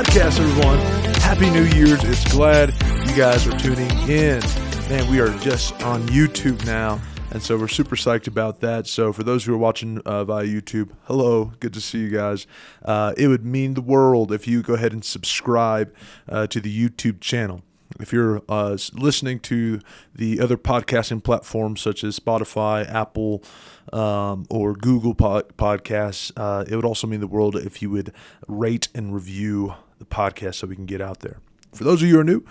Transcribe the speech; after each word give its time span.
podcast, 0.00 0.40
everyone. 0.40 0.78
Happy 1.20 1.50
New 1.50 1.64
Year's. 1.76 2.02
It's 2.04 2.32
glad 2.32 2.70
you 3.06 3.14
guys 3.14 3.46
are 3.46 3.58
tuning 3.58 3.90
in. 4.08 4.40
Man, 4.88 5.06
we 5.10 5.20
are 5.20 5.28
just 5.40 5.74
on 5.82 6.00
YouTube 6.04 6.64
now. 6.64 6.98
And 7.32 7.42
so 7.42 7.58
we're 7.58 7.68
super 7.68 7.96
psyched 7.96 8.26
about 8.26 8.60
that. 8.60 8.86
So 8.86 9.12
for 9.12 9.24
those 9.24 9.44
who 9.44 9.52
are 9.52 9.58
watching 9.58 9.98
uh, 10.06 10.24
via 10.24 10.46
YouTube, 10.46 10.92
hello, 11.04 11.52
good 11.60 11.74
to 11.74 11.82
see 11.82 11.98
you 11.98 12.08
guys. 12.08 12.46
Uh, 12.82 13.12
it 13.18 13.28
would 13.28 13.44
mean 13.44 13.74
the 13.74 13.82
world 13.82 14.32
if 14.32 14.48
you 14.48 14.62
go 14.62 14.72
ahead 14.72 14.94
and 14.94 15.04
subscribe 15.04 15.94
uh, 16.30 16.46
to 16.46 16.60
the 16.60 16.88
YouTube 16.88 17.20
channel. 17.20 17.60
If 18.00 18.10
you're 18.10 18.40
uh, 18.48 18.78
listening 18.94 19.38
to 19.40 19.80
the 20.14 20.40
other 20.40 20.56
podcasting 20.56 21.22
platforms 21.22 21.82
such 21.82 22.04
as 22.04 22.18
Spotify, 22.18 22.90
Apple, 22.90 23.44
um, 23.92 24.46
or 24.48 24.72
Google 24.72 25.14
pod- 25.14 25.58
Podcasts, 25.58 26.32
uh, 26.38 26.64
it 26.66 26.74
would 26.74 26.86
also 26.86 27.06
mean 27.06 27.20
the 27.20 27.26
world 27.26 27.54
if 27.54 27.82
you 27.82 27.90
would 27.90 28.14
rate 28.48 28.88
and 28.94 29.12
review 29.12 29.74
the 30.00 30.04
podcast 30.04 30.56
so 30.56 30.66
we 30.66 30.74
can 30.74 30.86
get 30.86 31.00
out 31.00 31.20
there. 31.20 31.38
For 31.72 31.84
those 31.84 32.02
of 32.02 32.08
you 32.08 32.14
who 32.14 32.20
are 32.20 32.24
new, 32.24 32.44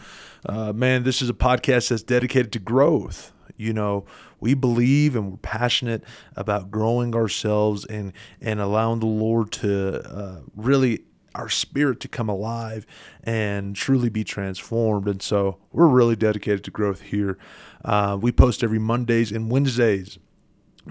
uh, 0.45 0.71
man, 0.71 1.03
this 1.03 1.21
is 1.21 1.29
a 1.29 1.33
podcast 1.33 1.89
that's 1.89 2.03
dedicated 2.03 2.53
to 2.53 2.59
growth. 2.59 3.33
You 3.57 3.73
know, 3.73 4.05
we 4.39 4.53
believe 4.53 5.17
and 5.17 5.31
we're 5.31 5.37
passionate 5.37 6.05
about 6.37 6.71
growing 6.71 7.13
ourselves 7.13 7.83
and 7.83 8.13
and 8.39 8.61
allowing 8.61 9.01
the 9.01 9.07
Lord 9.07 9.51
to 9.53 10.01
uh, 10.09 10.39
really 10.55 11.03
our 11.35 11.49
spirit 11.49 11.99
to 12.01 12.07
come 12.07 12.29
alive 12.29 12.85
and 13.23 13.75
truly 13.75 14.09
be 14.09 14.23
transformed. 14.23 15.07
And 15.07 15.21
so 15.21 15.57
we're 15.71 15.87
really 15.87 16.15
dedicated 16.15 16.63
to 16.65 16.71
growth 16.71 17.01
here. 17.01 17.37
Uh, 17.83 18.17
we 18.19 18.31
post 18.31 18.63
every 18.63 18.79
Mondays 18.79 19.31
and 19.31 19.51
Wednesdays. 19.51 20.17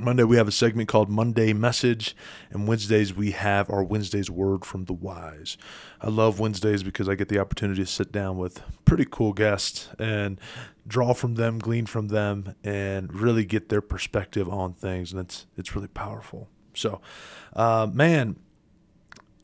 Monday 0.00 0.22
we 0.22 0.36
have 0.36 0.48
a 0.48 0.52
segment 0.52 0.88
called 0.88 1.08
Monday 1.08 1.52
Message, 1.52 2.14
and 2.50 2.68
Wednesdays 2.68 3.14
we 3.14 3.32
have 3.32 3.68
our 3.70 3.82
Wednesday's 3.82 4.30
Word 4.30 4.64
from 4.64 4.84
the 4.84 4.92
Wise. 4.92 5.56
I 6.00 6.08
love 6.08 6.38
Wednesdays 6.38 6.82
because 6.82 7.08
I 7.08 7.14
get 7.14 7.28
the 7.28 7.38
opportunity 7.38 7.82
to 7.82 7.90
sit 7.90 8.12
down 8.12 8.38
with 8.38 8.62
pretty 8.84 9.06
cool 9.10 9.32
guests 9.32 9.88
and 9.98 10.40
draw 10.86 11.14
from 11.14 11.34
them, 11.34 11.58
glean 11.58 11.86
from 11.86 12.08
them, 12.08 12.54
and 12.62 13.12
really 13.12 13.44
get 13.44 13.68
their 13.68 13.80
perspective 13.80 14.48
on 14.48 14.74
things, 14.74 15.12
and 15.12 15.20
it's 15.20 15.46
it's 15.56 15.74
really 15.74 15.88
powerful. 15.88 16.48
So, 16.74 17.00
uh, 17.54 17.88
man, 17.92 18.36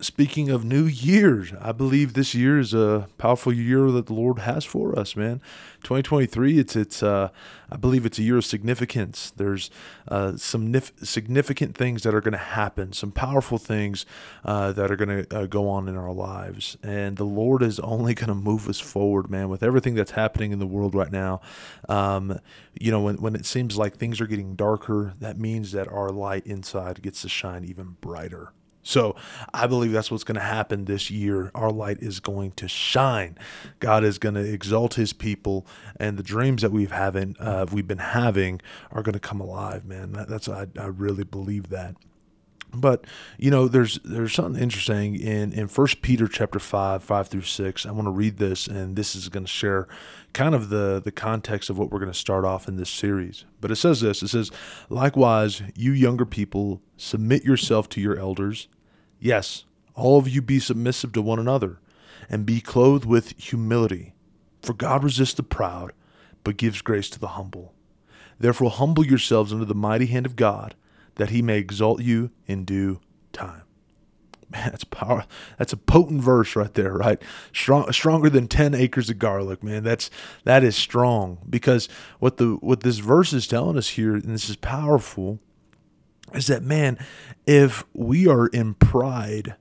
speaking 0.04 0.50
of 0.50 0.64
new 0.64 0.84
years, 0.84 1.52
I 1.60 1.72
believe 1.72 2.12
this 2.12 2.34
year 2.34 2.58
is 2.58 2.74
a 2.74 3.08
powerful 3.16 3.52
year 3.52 3.90
that 3.90 4.06
the 4.06 4.12
Lord 4.12 4.40
has 4.40 4.64
for 4.64 4.96
us, 4.98 5.16
man. 5.16 5.40
2023, 5.82 6.58
it's 6.58 6.76
it's 6.76 7.02
uh, 7.02 7.30
I 7.70 7.76
believe 7.76 8.04
it's 8.04 8.18
a 8.18 8.22
year 8.22 8.36
of 8.36 8.44
significance. 8.44 9.32
There's 9.36 9.70
uh, 10.06 10.36
some 10.36 10.72
nif- 10.72 11.04
significant 11.04 11.74
things 11.74 12.02
that 12.02 12.14
are 12.14 12.20
going 12.20 12.32
to 12.32 12.38
happen, 12.38 12.92
some 12.92 13.12
powerful 13.12 13.58
things 13.58 14.04
uh, 14.44 14.72
that 14.72 14.90
are 14.90 14.96
going 14.96 15.24
to 15.24 15.36
uh, 15.36 15.46
go 15.46 15.68
on 15.68 15.88
in 15.88 15.96
our 15.96 16.12
lives, 16.12 16.76
and 16.82 17.16
the 17.16 17.24
Lord 17.24 17.62
is 17.62 17.80
only 17.80 18.14
going 18.14 18.28
to 18.28 18.34
move 18.34 18.68
us 18.68 18.80
forward, 18.80 19.30
man. 19.30 19.48
With 19.48 19.62
everything 19.62 19.94
that's 19.94 20.12
happening 20.12 20.52
in 20.52 20.58
the 20.58 20.66
world 20.66 20.94
right 20.94 21.12
now, 21.12 21.40
um, 21.88 22.38
you 22.78 22.90
know, 22.90 23.00
when 23.00 23.16
when 23.16 23.34
it 23.34 23.46
seems 23.46 23.78
like 23.78 23.96
things 23.96 24.20
are 24.20 24.26
getting 24.26 24.54
darker, 24.54 25.14
that 25.20 25.38
means 25.38 25.72
that 25.72 25.88
our 25.88 26.10
light 26.10 26.46
inside 26.46 27.00
gets 27.00 27.22
to 27.22 27.28
shine 27.28 27.64
even 27.64 27.96
brighter. 28.02 28.52
So 28.84 29.16
I 29.52 29.66
believe 29.66 29.92
that's 29.92 30.10
what's 30.10 30.24
going 30.24 30.36
to 30.36 30.40
happen 30.42 30.84
this 30.84 31.10
year. 31.10 31.50
Our 31.54 31.72
light 31.72 31.98
is 32.00 32.20
going 32.20 32.52
to 32.52 32.68
shine. 32.68 33.36
God 33.80 34.04
is 34.04 34.18
going 34.18 34.36
to 34.36 34.40
exalt 34.40 34.94
His 34.94 35.12
people, 35.12 35.66
and 35.96 36.16
the 36.16 36.22
dreams 36.22 36.62
that 36.62 36.70
we've 36.70 36.92
having 36.92 37.34
uh, 37.40 37.66
we've 37.72 37.88
been 37.88 37.98
having 37.98 38.60
are 38.92 39.02
going 39.02 39.14
to 39.14 39.20
come 39.20 39.40
alive. 39.40 39.84
Man, 39.84 40.12
that's 40.28 40.48
I, 40.48 40.68
I 40.78 40.86
really 40.86 41.24
believe 41.24 41.70
that. 41.70 41.96
But 42.74 43.04
you 43.38 43.50
know, 43.50 43.68
there's 43.68 43.98
there's 44.04 44.34
something 44.34 44.60
interesting 44.62 45.14
in 45.16 45.52
in 45.52 45.68
First 45.68 46.02
Peter 46.02 46.28
chapter 46.28 46.58
five 46.58 47.02
five 47.02 47.28
through 47.28 47.42
six. 47.42 47.86
I 47.86 47.90
want 47.92 48.06
to 48.06 48.12
read 48.12 48.38
this, 48.38 48.66
and 48.66 48.96
this 48.96 49.14
is 49.14 49.28
going 49.28 49.44
to 49.44 49.50
share 49.50 49.88
kind 50.32 50.54
of 50.54 50.68
the 50.68 51.00
the 51.02 51.12
context 51.12 51.70
of 51.70 51.78
what 51.78 51.90
we're 51.90 52.00
going 52.00 52.12
to 52.12 52.18
start 52.18 52.44
off 52.44 52.68
in 52.68 52.76
this 52.76 52.90
series. 52.90 53.44
But 53.60 53.70
it 53.70 53.76
says 53.76 54.00
this. 54.00 54.22
It 54.22 54.28
says, 54.28 54.50
likewise, 54.88 55.62
you 55.74 55.92
younger 55.92 56.26
people, 56.26 56.82
submit 56.96 57.44
yourself 57.44 57.88
to 57.90 58.00
your 58.00 58.18
elders. 58.18 58.68
Yes, 59.24 59.64
all 59.94 60.18
of 60.18 60.28
you 60.28 60.42
be 60.42 60.60
submissive 60.60 61.12
to 61.12 61.22
one 61.22 61.38
another, 61.38 61.80
and 62.28 62.44
be 62.44 62.60
clothed 62.60 63.06
with 63.06 63.32
humility. 63.38 64.12
For 64.60 64.74
God 64.74 65.02
resists 65.02 65.32
the 65.32 65.42
proud, 65.42 65.94
but 66.44 66.58
gives 66.58 66.82
grace 66.82 67.08
to 67.08 67.18
the 67.18 67.28
humble. 67.28 67.72
Therefore, 68.38 68.68
humble 68.68 69.06
yourselves 69.06 69.50
under 69.50 69.64
the 69.64 69.74
mighty 69.74 70.04
hand 70.04 70.26
of 70.26 70.36
God, 70.36 70.74
that 71.14 71.30
he 71.30 71.40
may 71.40 71.56
exalt 71.56 72.02
you 72.02 72.32
in 72.46 72.66
due 72.66 73.00
time. 73.32 73.62
Man, 74.50 74.68
that's 74.70 74.84
power. 74.84 75.24
That's 75.56 75.72
a 75.72 75.78
potent 75.78 76.20
verse 76.20 76.54
right 76.54 76.74
there, 76.74 76.92
right? 76.92 77.22
Strong, 77.54 77.92
stronger 77.92 78.28
than 78.28 78.46
ten 78.46 78.74
acres 78.74 79.08
of 79.08 79.18
garlic, 79.18 79.62
man. 79.62 79.84
That's 79.84 80.10
that 80.44 80.62
is 80.62 80.76
strong 80.76 81.38
because 81.48 81.88
what 82.18 82.36
the 82.36 82.58
what 82.60 82.80
this 82.80 82.98
verse 82.98 83.32
is 83.32 83.46
telling 83.46 83.78
us 83.78 83.88
here, 83.88 84.12
and 84.12 84.34
this 84.34 84.50
is 84.50 84.56
powerful, 84.56 85.40
is 86.34 86.46
that 86.48 86.62
man, 86.62 86.98
if 87.46 87.84
we 87.92 88.26
are 88.28 88.46
in 88.48 88.74
pride, 88.74 89.56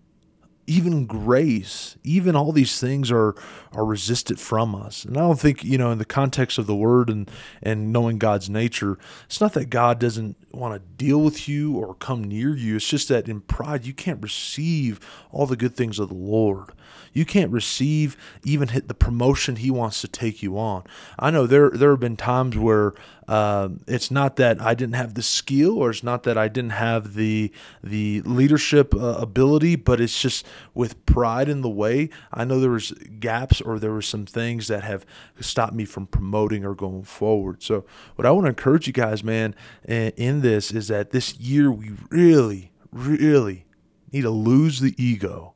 even 0.66 1.06
grace, 1.06 1.98
even 2.04 2.36
all 2.36 2.52
these 2.52 2.80
things 2.80 3.12
are 3.12 3.36
are 3.74 3.86
resisted 3.86 4.40
from 4.40 4.74
us. 4.74 5.04
And 5.04 5.18
I 5.18 5.22
don't 5.22 5.40
think, 5.40 5.64
you 5.64 5.78
know, 5.78 5.92
in 5.92 5.98
the 5.98 6.06
context 6.06 6.58
of 6.58 6.68
the 6.68 6.76
word 6.76 7.10
and 7.10 7.30
and 7.62 7.92
knowing 7.92 8.18
God's 8.18 8.50
nature, 8.50 8.98
it's 9.26 9.42
not 9.42 9.54
that 9.54 9.70
God 9.70 10.00
doesn't 10.00 10.38
want 10.52 10.74
to 10.74 10.80
deal 10.80 11.22
with 11.22 11.50
you 11.50 11.76
or 11.76 11.96
come 11.96 12.24
near 12.24 12.56
you. 12.56 12.78
It's 12.78 12.88
just 12.88 13.10
that 13.10 13.28
in 13.28 13.42
pride 13.42 13.86
you 13.86 13.94
can't 13.94 14.24
receive 14.24 15.00
all 15.32 15.46
the 15.46 15.58
good 15.58 15.76
things 15.76 16.00
of 16.00 16.10
the 16.10 16.16
Lord. 16.16 16.72
You 17.14 17.26
can't 17.26 17.52
receive 17.52 18.18
even 18.44 18.70
hit 18.70 18.88
the 18.88 18.94
promotion 18.94 19.58
he 19.58 19.70
wants 19.70 20.02
to 20.02 20.08
take 20.08 20.42
you 20.42 20.58
on. 20.58 20.84
I 21.20 21.32
know 21.32 21.46
there 21.46 21.70
there 21.70 21.92
have 21.92 22.00
been 22.00 22.18
times 22.18 22.58
where 22.58 22.94
um, 23.28 23.82
it's 23.88 24.12
not 24.12 24.36
that 24.38 24.62
I 24.62 24.74
didn't 24.74 24.96
have 24.96 25.14
the 25.14 25.22
skill, 25.22 25.78
or 25.78 25.90
it's 25.90 26.04
not 26.04 26.24
that 26.24 26.38
I 26.38 26.48
didn't 26.48 26.72
have 26.72 27.14
the 27.14 27.52
the 27.84 28.22
leadership 28.22 28.94
uh, 28.94 29.16
ability, 29.20 29.76
but 29.76 30.02
it's 30.02 30.20
just 30.20 30.46
with 30.74 31.06
pride 31.06 31.50
in 31.50 31.62
the 31.62 31.70
way. 31.70 32.10
I 32.32 32.44
know 32.46 32.60
there 32.60 32.72
was 32.72 32.92
gaps, 33.20 33.62
or 33.62 33.80
there 33.80 33.94
were 33.94 34.02
some 34.02 34.26
things 34.26 34.68
that 34.68 34.84
have 34.84 35.06
stopped 35.40 35.74
me 35.74 35.86
from 35.86 36.08
promoting 36.08 36.66
or 36.66 36.76
going 36.76 37.04
forward. 37.04 37.64
So, 37.64 37.86
what 38.16 38.26
I 38.26 38.32
want 38.32 38.46
to 38.46 38.50
encourage 38.50 38.88
you 38.88 38.94
guys, 38.94 39.24
man, 39.24 39.56
in 39.86 40.42
this 40.42 40.72
is 40.72 40.88
that 40.90 41.12
this 41.12 41.38
year 41.38 41.72
we 41.72 41.92
really, 42.10 42.72
really 42.92 43.66
need 44.12 44.22
to 44.22 44.30
lose 44.30 44.80
the 44.80 44.94
ego 45.02 45.54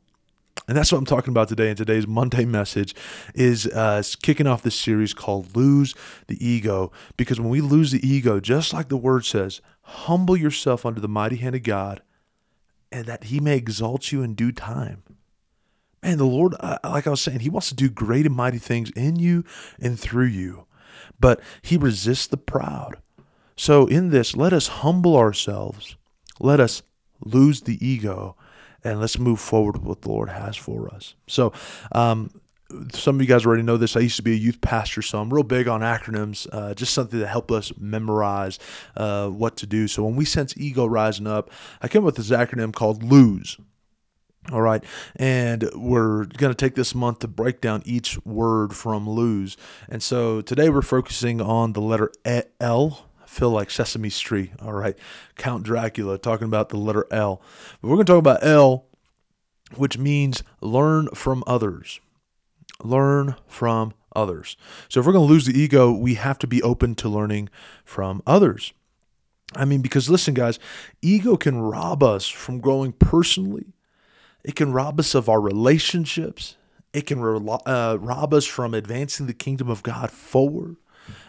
and 0.68 0.76
that's 0.76 0.92
what 0.92 0.98
I'm 0.98 1.06
talking 1.06 1.32
about 1.32 1.48
today. 1.48 1.70
And 1.70 1.78
today's 1.78 2.08
Monday 2.08 2.44
message 2.44 2.94
is 3.34 3.68
uh, 3.68 4.04
kicking 4.22 4.48
off 4.48 4.64
this 4.64 4.76
series 4.76 5.14
called 5.14 5.56
Lose 5.56 5.96
the 6.28 6.46
Ego. 6.46 6.92
Because 7.16 7.40
when 7.40 7.50
we 7.50 7.62
lose 7.62 7.92
the 7.92 8.06
ego, 8.06 8.40
just 8.42 8.74
like 8.74 8.90
the 8.90 8.98
word 8.98 9.26
says, 9.26 9.62
humble 9.82 10.36
yourself 10.36 10.86
under 10.86 11.00
the 11.00 11.08
mighty 11.08 11.38
hand 11.38 11.56
of 11.56 11.64
God, 11.64 12.02
and 12.92 13.06
that 13.06 13.26
He 13.26 13.40
may 13.40 13.56
exalt 13.56 14.12
you 14.12 14.22
in 14.22 14.34
due 14.36 14.52
time. 14.52 15.04
Man, 16.04 16.18
the 16.18 16.26
Lord, 16.26 16.54
uh, 16.60 16.78
like 16.84 17.08
I 17.08 17.12
was 17.12 17.22
saying, 17.22 17.40
He 17.40 17.50
wants 17.50 17.70
to 17.70 17.76
do 17.76 17.90
great 17.90 18.26
and 18.26 18.36
mighty 18.36 18.60
things 18.60 18.92
in 18.92 19.16
you 19.18 19.46
and 19.80 19.98
through 19.98 20.26
you, 20.26 20.66
but 21.18 21.40
He 21.62 21.78
resists 21.78 22.28
the 22.28 22.38
proud. 22.38 22.98
So, 23.56 23.88
in 23.88 24.10
this, 24.10 24.36
let 24.36 24.54
us 24.54 24.68
humble 24.68 25.16
ourselves. 25.16 25.96
Let 26.40 26.60
us 26.60 26.84
lose 27.24 27.62
the 27.62 27.84
ego 27.86 28.36
and 28.88 29.02
let's 29.02 29.20
move 29.20 29.40
forward 29.40 29.78
with 29.78 29.84
what 29.84 30.02
the 30.02 30.10
Lord 30.10 30.30
has 30.30 30.56
for 30.56 30.90
us. 30.94 31.16
So, 31.28 31.52
um, 31.92 32.32
some 32.94 33.16
of 33.16 33.22
you 33.22 33.28
guys 33.28 33.46
already 33.46 33.64
know 33.64 33.78
this. 33.78 33.96
I 33.96 34.02
used 34.02 34.18
to 34.18 34.24
be 34.24 34.34
a 34.34 34.38
youth 34.38 34.60
pastor, 34.60 35.02
so 35.02 35.20
I'm 35.20 35.34
real 35.34 35.44
big 35.44 35.70
on 35.70 35.82
acronyms, 35.82 36.48
uh, 36.52 36.74
just 36.74 36.94
something 36.94 37.18
to 37.18 37.28
help 37.28 37.50
us 37.50 37.72
memorize 37.78 38.60
uh, 38.98 39.30
what 39.30 39.56
to 39.58 39.66
do. 39.66 39.88
So 39.88 40.04
when 40.04 40.18
we 40.18 40.26
sense 40.26 40.54
ego 40.58 40.86
rising 40.86 41.28
up, 41.28 41.50
I 41.82 41.88
came 41.88 42.02
up 42.02 42.08
with 42.08 42.16
this 42.18 42.30
acronym 42.30 42.74
called 42.74 43.04
LOSE. 43.04 43.58
All 44.52 44.62
right. 44.62 44.84
And 45.16 45.70
we're 45.76 46.26
going 46.26 46.52
to 46.52 46.56
take 46.56 46.76
this 46.76 46.96
month 46.96 47.20
to 47.20 47.28
break 47.28 47.62
down 47.62 47.84
each 47.86 48.18
word 48.26 48.74
from 48.74 49.10
lose. 49.10 49.58
And 49.90 50.02
so 50.02 50.42
today 50.42 50.70
we're 50.70 50.82
focusing 50.82 51.42
on 51.42 51.74
the 51.74 51.82
letter 51.82 52.12
L 52.60 53.08
feel 53.38 53.52
like 53.52 53.70
Sesame 53.70 54.10
Street. 54.10 54.52
All 54.62 54.74
right. 54.74 54.98
Count 55.36 55.64
Dracula 55.64 56.18
talking 56.18 56.46
about 56.46 56.70
the 56.70 56.78
letter 56.78 57.06
L. 57.12 57.42
But 57.82 57.90
we're 57.90 57.96
going 57.96 58.06
to 58.06 58.14
talk 58.14 58.20
about 58.20 58.44
L, 58.44 58.87
which 59.76 59.98
means 59.98 60.44
learn 60.62 61.08
from 61.10 61.44
others. 61.46 62.00
Learn 62.84 63.36
from 63.48 63.94
others. 64.16 64.58
So 64.90 65.00
if 65.00 65.06
we're 65.06 65.14
going 65.14 65.28
to 65.28 65.34
lose 65.34 65.46
the 65.46 65.60
ego, 65.60 65.92
we 65.92 66.16
have 66.16 66.40
to 66.40 66.48
be 66.48 66.62
open 66.64 66.96
to 66.96 67.10
learning 67.10 67.50
from 67.84 68.22
others. 68.26 68.74
I 69.56 69.66
mean, 69.66 69.82
because 69.82 70.10
listen, 70.10 70.34
guys, 70.34 70.60
ego 71.02 71.38
can 71.38 71.60
rob 71.60 72.04
us 72.04 72.28
from 72.28 72.60
growing 72.60 72.92
personally. 72.92 73.74
It 74.44 74.56
can 74.56 74.72
rob 74.72 75.00
us 75.00 75.16
of 75.16 75.30
our 75.30 75.42
relationships. 75.42 76.58
It 76.94 77.06
can 77.06 77.20
uh, 77.20 77.98
rob 78.00 78.34
us 78.34 78.46
from 78.46 78.74
advancing 78.74 79.28
the 79.28 79.34
kingdom 79.34 79.70
of 79.70 79.84
God 79.84 80.12
forward. 80.12 80.78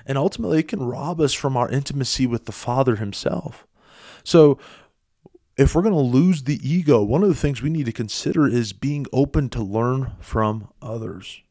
And 0.06 0.16
ultimately, 0.16 0.60
it 0.60 0.68
can 0.68 0.82
rob 0.82 1.20
us 1.20 1.34
from 1.34 1.56
our 1.56 1.68
intimacy 1.68 2.26
with 2.26 2.46
the 2.46 2.52
Father 2.52 2.96
Himself. 2.96 3.66
So, 4.24 4.58
if 5.58 5.74
we're 5.74 5.82
going 5.82 5.94
to 5.94 6.00
lose 6.00 6.44
the 6.44 6.58
ego, 6.66 7.02
one 7.02 7.22
of 7.22 7.28
the 7.28 7.34
things 7.34 7.60
we 7.60 7.68
need 7.68 7.86
to 7.86 7.92
consider 7.92 8.46
is 8.46 8.72
being 8.72 9.06
open 9.12 9.48
to 9.50 9.62
learn 9.62 10.12
from 10.20 10.68
others. 10.80 11.42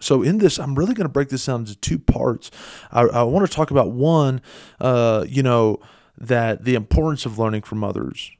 So, 0.00 0.22
in 0.22 0.38
this, 0.38 0.60
I'm 0.60 0.76
really 0.76 0.94
going 0.94 1.08
to 1.08 1.12
break 1.12 1.28
this 1.28 1.44
down 1.46 1.60
into 1.60 1.74
two 1.74 1.98
parts. 1.98 2.52
I, 2.92 3.02
I 3.02 3.22
want 3.24 3.48
to 3.48 3.52
talk 3.52 3.72
about 3.72 3.90
one, 3.90 4.40
uh, 4.80 5.24
you 5.28 5.42
know, 5.42 5.80
that 6.16 6.64
the 6.64 6.76
importance 6.76 7.26
of 7.26 7.36
learning 7.36 7.62
from 7.62 7.82
others. 7.82 8.30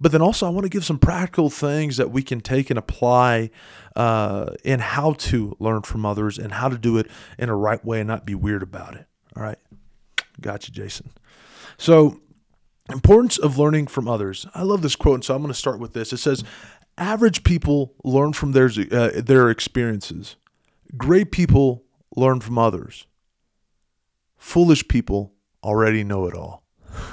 But 0.00 0.12
then 0.12 0.22
also, 0.22 0.46
I 0.46 0.50
want 0.50 0.64
to 0.64 0.70
give 0.70 0.84
some 0.84 0.98
practical 0.98 1.50
things 1.50 1.96
that 1.96 2.10
we 2.12 2.22
can 2.22 2.40
take 2.40 2.70
and 2.70 2.78
apply 2.78 3.50
uh, 3.96 4.54
in 4.64 4.78
how 4.80 5.12
to 5.14 5.56
learn 5.58 5.82
from 5.82 6.06
others 6.06 6.38
and 6.38 6.52
how 6.52 6.68
to 6.68 6.78
do 6.78 6.96
it 6.96 7.08
in 7.38 7.48
a 7.48 7.56
right 7.56 7.84
way 7.84 8.00
and 8.00 8.08
not 8.08 8.24
be 8.24 8.36
weird 8.36 8.62
about 8.62 8.94
it. 8.94 9.06
All 9.36 9.42
right. 9.42 9.58
Gotcha, 10.40 10.70
Jason. 10.70 11.10
So, 11.76 12.20
importance 12.92 13.38
of 13.38 13.58
learning 13.58 13.86
from 13.88 14.08
others. 14.08 14.46
I 14.54 14.62
love 14.62 14.82
this 14.82 14.96
quote, 14.96 15.16
and 15.16 15.24
so 15.24 15.34
I'm 15.34 15.42
going 15.42 15.52
to 15.52 15.58
start 15.58 15.80
with 15.80 15.92
this. 15.92 16.12
It 16.12 16.18
says, 16.18 16.44
"Average 16.98 17.44
people 17.44 17.94
learn 18.04 18.32
from 18.32 18.52
their 18.52 18.70
uh, 18.92 19.10
their 19.16 19.50
experiences. 19.50 20.36
Great 20.96 21.32
people 21.32 21.84
learn 22.16 22.40
from 22.40 22.58
others. 22.58 23.06
Foolish 24.36 24.88
people 24.88 25.32
already 25.62 26.04
know 26.04 26.26
it 26.26 26.34
all." 26.34 26.64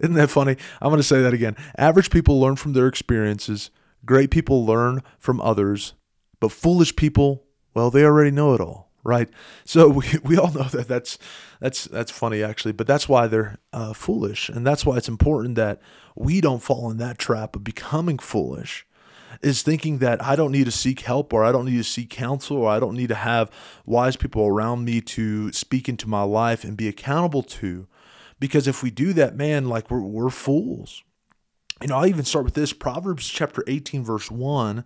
Isn't 0.00 0.14
that 0.14 0.30
funny? 0.30 0.56
I'm 0.80 0.88
going 0.88 0.98
to 0.98 1.02
say 1.02 1.20
that 1.22 1.34
again. 1.34 1.56
Average 1.76 2.10
people 2.10 2.40
learn 2.40 2.56
from 2.56 2.72
their 2.72 2.86
experiences. 2.86 3.70
Great 4.06 4.30
people 4.30 4.64
learn 4.64 5.02
from 5.18 5.40
others. 5.42 5.92
But 6.40 6.52
foolish 6.52 6.96
people, 6.96 7.44
well, 7.74 7.90
they 7.90 8.02
already 8.02 8.30
know 8.30 8.54
it 8.54 8.62
all 8.62 8.89
right? 9.04 9.28
So 9.64 9.88
we, 9.88 10.04
we 10.24 10.36
all 10.36 10.52
know 10.52 10.64
that 10.64 10.88
that's 10.88 11.18
that's 11.60 11.84
that's 11.84 12.10
funny 12.10 12.42
actually, 12.42 12.72
but 12.72 12.86
that's 12.86 13.08
why 13.08 13.26
they're 13.26 13.58
uh, 13.72 13.92
foolish, 13.92 14.48
and 14.48 14.66
that's 14.66 14.84
why 14.84 14.96
it's 14.96 15.08
important 15.08 15.54
that 15.56 15.80
we 16.14 16.40
don't 16.40 16.62
fall 16.62 16.90
in 16.90 16.98
that 16.98 17.18
trap 17.18 17.56
of 17.56 17.64
becoming 17.64 18.18
foolish. 18.18 18.86
Is 19.42 19.62
thinking 19.62 19.98
that 19.98 20.22
I 20.22 20.34
don't 20.34 20.50
need 20.50 20.64
to 20.64 20.72
seek 20.72 21.00
help 21.00 21.32
or 21.32 21.44
I 21.44 21.52
don't 21.52 21.64
need 21.64 21.76
to 21.76 21.84
seek 21.84 22.10
counsel 22.10 22.56
or 22.56 22.68
I 22.68 22.80
don't 22.80 22.96
need 22.96 23.10
to 23.10 23.14
have 23.14 23.48
wise 23.86 24.16
people 24.16 24.44
around 24.44 24.84
me 24.84 25.00
to 25.02 25.52
speak 25.52 25.88
into 25.88 26.08
my 26.08 26.22
life 26.22 26.64
and 26.64 26.76
be 26.76 26.88
accountable 26.88 27.44
to. 27.44 27.86
Because 28.40 28.66
if 28.66 28.82
we 28.82 28.90
do 28.90 29.12
that, 29.12 29.36
man, 29.36 29.68
like 29.68 29.88
we're, 29.88 30.00
we're 30.00 30.30
fools. 30.30 31.04
You 31.80 31.88
know, 31.88 31.98
I'll 31.98 32.06
even 32.06 32.24
start 32.24 32.44
with 32.44 32.54
this 32.54 32.72
Proverbs 32.72 33.28
chapter 33.28 33.62
18, 33.66 34.04
verse 34.04 34.30
1. 34.30 34.84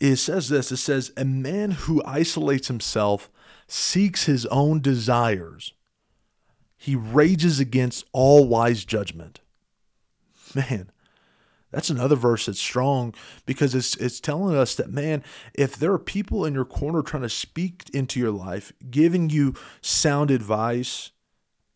It 0.00 0.16
says 0.16 0.48
this 0.48 0.72
it 0.72 0.78
says, 0.78 1.12
A 1.16 1.24
man 1.24 1.72
who 1.72 2.02
isolates 2.04 2.68
himself 2.68 3.30
seeks 3.66 4.24
his 4.24 4.46
own 4.46 4.80
desires, 4.80 5.72
he 6.76 6.96
rages 6.96 7.60
against 7.60 8.04
all 8.12 8.46
wise 8.46 8.84
judgment. 8.84 9.40
Man, 10.54 10.90
that's 11.70 11.90
another 11.90 12.16
verse 12.16 12.46
that's 12.46 12.60
strong 12.60 13.14
because 13.46 13.74
it's 13.74 13.96
it's 13.96 14.20
telling 14.20 14.54
us 14.54 14.74
that 14.74 14.90
man, 14.90 15.24
if 15.54 15.76
there 15.76 15.92
are 15.92 15.98
people 15.98 16.44
in 16.44 16.54
your 16.54 16.64
corner 16.64 17.02
trying 17.02 17.22
to 17.22 17.28
speak 17.28 17.88
into 17.94 18.20
your 18.20 18.30
life, 18.30 18.72
giving 18.90 19.30
you 19.30 19.54
sound 19.80 20.30
advice, 20.30 21.12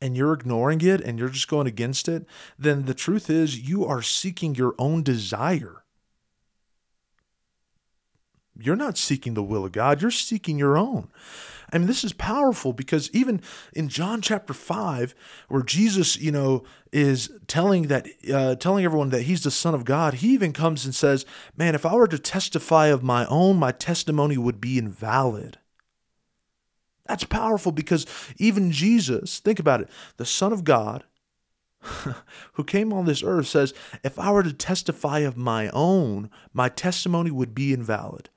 and 0.00 0.16
you're 0.16 0.34
ignoring 0.34 0.80
it 0.82 1.00
and 1.00 1.19
you're 1.19 1.28
just 1.28 1.48
going 1.48 1.66
against 1.66 2.08
it, 2.08 2.26
then 2.58 2.84
the 2.84 2.94
truth 2.94 3.30
is 3.30 3.69
you 3.69 3.86
are 3.86 4.02
seeking 4.02 4.54
your 4.54 4.74
own 4.78 5.02
desire. 5.02 5.82
You're 8.58 8.76
not 8.76 8.99
seeking 8.99 9.35
the 9.35 9.43
will 9.43 9.64
of 9.64 9.73
God, 9.73 10.00
you're 10.00 10.11
seeking 10.11 10.58
your 10.58 10.76
own. 10.76 11.08
I 11.73 11.79
mean, 11.79 11.88
this 11.88 12.05
is 12.05 12.12
powerful 12.12 12.73
because 12.73 13.11
even 13.12 13.43
in 13.73 13.88
John 13.88 14.20
chapter 14.20 14.55
5, 14.55 15.14
where 15.49 15.62
Jesus, 15.62 16.17
you 16.17 16.31
know, 16.31 16.62
is 16.93 17.29
telling 17.49 17.88
that 17.88 18.06
uh, 18.32 18.55
telling 18.55 18.85
everyone 18.85 19.11
that 19.11 19.23
he's 19.23 19.43
the 19.43 19.50
son 19.50 19.75
of 19.75 19.85
God, 19.85 20.14
he 20.14 20.29
even 20.29 20.53
comes 20.53 20.85
and 20.85 20.94
says, 20.94 21.26
"Man, 21.56 21.75
if 21.75 21.85
I 21.85 21.94
were 21.94 22.06
to 22.06 22.19
testify 22.19 22.87
of 22.87 23.03
my 23.03 23.26
own, 23.26 23.56
my 23.56 23.73
testimony 23.73 24.38
would 24.38 24.61
be 24.61 24.79
invalid." 24.79 25.58
That's 27.06 27.25
powerful 27.25 27.73
because 27.73 28.06
even 28.38 28.73
Jesus, 28.73 29.38
think 29.41 29.58
about 29.58 29.81
it, 29.81 29.91
the 30.17 30.26
son 30.26 30.53
of 30.53 30.64
God, 30.64 31.05
who 32.55 32.64
came 32.64 32.93
on 32.93 33.05
this 33.05 33.23
earth 33.23 33.47
says, 33.47 33.75
If 34.03 34.19
I 34.19 34.31
were 34.31 34.43
to 34.43 34.53
testify 34.53 35.20
of 35.20 35.37
my 35.37 35.69
own, 35.70 36.31
my 36.53 36.69
testimony 36.69 37.31
would 37.31 37.55
be 37.55 37.73
invalid. 37.73 38.29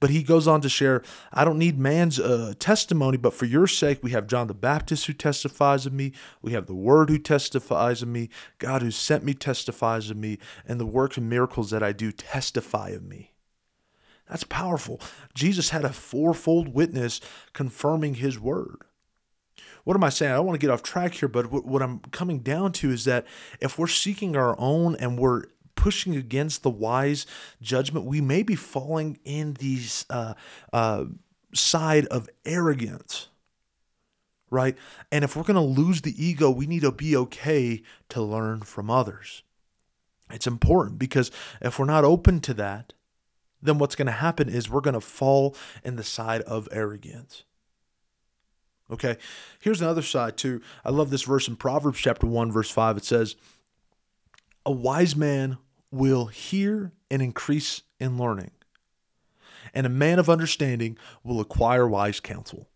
But 0.00 0.10
he 0.10 0.22
goes 0.22 0.46
on 0.46 0.60
to 0.60 0.68
share, 0.68 1.02
I 1.32 1.44
don't 1.44 1.58
need 1.58 1.78
man's 1.78 2.18
uh, 2.18 2.54
testimony, 2.58 3.16
but 3.16 3.34
for 3.34 3.44
your 3.44 3.66
sake, 3.66 4.02
we 4.02 4.10
have 4.12 4.26
John 4.26 4.46
the 4.46 4.54
Baptist 4.54 5.06
who 5.06 5.12
testifies 5.12 5.86
of 5.86 5.92
me. 5.92 6.12
We 6.42 6.52
have 6.52 6.66
the 6.66 6.74
Word 6.74 7.10
who 7.10 7.18
testifies 7.18 8.02
of 8.02 8.08
me. 8.08 8.28
God 8.58 8.82
who 8.82 8.90
sent 8.90 9.24
me 9.24 9.34
testifies 9.34 10.10
of 10.10 10.16
me. 10.16 10.38
And 10.66 10.80
the 10.80 10.86
works 10.86 11.16
and 11.16 11.28
miracles 11.28 11.70
that 11.70 11.82
I 11.82 11.92
do 11.92 12.12
testify 12.12 12.90
of 12.90 13.02
me. 13.02 13.32
That's 14.28 14.44
powerful. 14.44 15.00
Jesus 15.34 15.70
had 15.70 15.84
a 15.84 15.92
fourfold 15.92 16.74
witness 16.74 17.20
confirming 17.52 18.14
his 18.14 18.40
word. 18.40 18.78
What 19.84 19.96
am 19.96 20.02
I 20.02 20.08
saying? 20.08 20.32
I 20.32 20.36
don't 20.36 20.46
want 20.46 20.60
to 20.60 20.66
get 20.66 20.72
off 20.72 20.82
track 20.82 21.14
here, 21.14 21.28
but 21.28 21.52
what, 21.52 21.80
I'm 21.80 22.00
coming 22.10 22.40
down 22.40 22.72
to 22.72 22.90
is 22.90 23.04
that 23.04 23.24
if 23.60 23.78
we're 23.78 23.86
seeking 23.86 24.34
our 24.34 24.56
own 24.58 24.96
and 24.96 25.16
we're 25.16 25.44
pushing 25.76 26.16
against 26.16 26.62
the 26.62 26.70
wise 26.70 27.26
judgment, 27.62 28.04
we 28.04 28.20
may 28.20 28.42
be 28.42 28.56
falling 28.56 29.18
in 29.24 29.54
these 29.54 30.04
uh, 30.10 30.34
uh, 30.72 31.04
side 31.54 32.06
of 32.06 32.28
arrogance, 32.44 33.28
right? 34.50 34.76
And 35.12 35.22
if 35.22 35.36
we're 35.36 35.44
going 35.44 35.54
to 35.54 35.60
lose 35.60 36.02
the 36.02 36.24
ego, 36.24 36.50
we 36.50 36.66
need 36.66 36.82
to 36.82 36.92
be 36.92 37.16
okay 37.16 37.82
to 38.08 38.22
learn 38.22 38.62
from 38.62 38.90
others. 38.90 39.42
It's 40.30 40.46
important 40.46 40.98
because 40.98 41.30
if 41.60 41.78
we're 41.78 41.84
not 41.84 42.04
open 42.04 42.40
to 42.40 42.54
that, 42.54 42.92
then 43.62 43.78
what's 43.78 43.94
going 43.94 44.06
to 44.06 44.12
happen 44.12 44.48
is 44.48 44.68
we're 44.68 44.80
going 44.80 44.94
to 44.94 45.00
fall 45.00 45.56
in 45.84 45.96
the 45.96 46.04
side 46.04 46.42
of 46.42 46.68
arrogance. 46.72 47.44
Okay, 48.90 49.16
here's 49.60 49.80
another 49.80 50.02
side 50.02 50.36
too. 50.36 50.60
I 50.84 50.90
love 50.90 51.10
this 51.10 51.22
verse 51.22 51.48
in 51.48 51.56
Proverbs 51.56 51.98
chapter 51.98 52.26
1, 52.26 52.52
verse 52.52 52.70
5. 52.70 52.98
It 52.98 53.04
says, 53.04 53.34
A 54.64 54.70
wise 54.70 55.16
man 55.16 55.58
will 55.96 56.26
hear 56.26 56.92
and 57.10 57.22
increase 57.22 57.82
in 57.98 58.18
learning, 58.18 58.50
and 59.74 59.86
a 59.86 59.90
man 59.90 60.18
of 60.18 60.30
understanding 60.30 60.98
will 61.24 61.40
acquire 61.40 61.86
wise 61.88 62.20
counsel. 62.20 62.68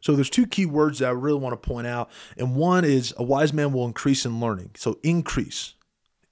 So 0.00 0.16
there's 0.16 0.30
two 0.30 0.46
key 0.46 0.66
words 0.66 0.98
that 0.98 1.08
I 1.08 1.12
really 1.12 1.38
want 1.38 1.52
to 1.52 1.68
point 1.68 1.86
out, 1.86 2.10
and 2.36 2.56
one 2.56 2.84
is 2.84 3.14
a 3.16 3.22
wise 3.22 3.52
man 3.52 3.72
will 3.72 3.86
increase 3.86 4.26
in 4.26 4.40
learning. 4.40 4.72
So 4.76 4.98
increase, 5.04 5.74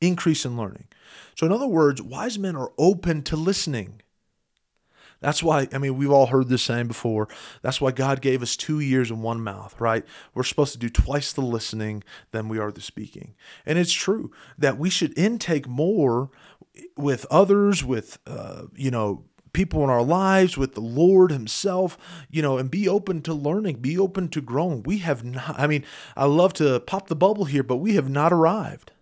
increase 0.00 0.44
in 0.44 0.56
learning. 0.56 0.88
So 1.36 1.46
in 1.46 1.52
other 1.52 1.68
words, 1.68 2.02
wise 2.02 2.38
men 2.38 2.56
are 2.56 2.72
open 2.78 3.22
to 3.22 3.36
listening. 3.36 4.02
That's 5.20 5.42
why, 5.42 5.68
I 5.72 5.78
mean, 5.78 5.96
we've 5.96 6.10
all 6.10 6.26
heard 6.26 6.48
this 6.48 6.62
saying 6.62 6.88
before. 6.88 7.28
That's 7.62 7.80
why 7.80 7.90
God 7.90 8.22
gave 8.22 8.42
us 8.42 8.56
two 8.56 8.80
ears 8.80 9.10
and 9.10 9.22
one 9.22 9.42
mouth, 9.42 9.78
right? 9.78 10.04
We're 10.34 10.44
supposed 10.44 10.72
to 10.72 10.78
do 10.78 10.88
twice 10.88 11.32
the 11.32 11.42
listening 11.42 12.02
than 12.30 12.48
we 12.48 12.58
are 12.58 12.72
the 12.72 12.80
speaking. 12.80 13.34
And 13.66 13.78
it's 13.78 13.92
true 13.92 14.30
that 14.56 14.78
we 14.78 14.88
should 14.88 15.16
intake 15.18 15.68
more 15.68 16.30
with 16.96 17.26
others, 17.30 17.84
with, 17.84 18.18
uh, 18.26 18.64
you 18.74 18.90
know, 18.90 19.24
people 19.52 19.82
in 19.84 19.90
our 19.90 20.02
lives, 20.02 20.56
with 20.56 20.74
the 20.74 20.80
Lord 20.80 21.30
Himself, 21.30 21.98
you 22.30 22.40
know, 22.40 22.56
and 22.56 22.70
be 22.70 22.88
open 22.88 23.20
to 23.22 23.34
learning, 23.34 23.76
be 23.76 23.98
open 23.98 24.28
to 24.30 24.40
growing. 24.40 24.82
We 24.84 24.98
have 24.98 25.24
not, 25.24 25.58
I 25.58 25.66
mean, 25.66 25.84
I 26.16 26.24
love 26.26 26.52
to 26.54 26.80
pop 26.80 27.08
the 27.08 27.16
bubble 27.16 27.44
here, 27.44 27.62
but 27.62 27.76
we 27.76 27.94
have 27.94 28.08
not 28.08 28.32
arrived. 28.32 28.92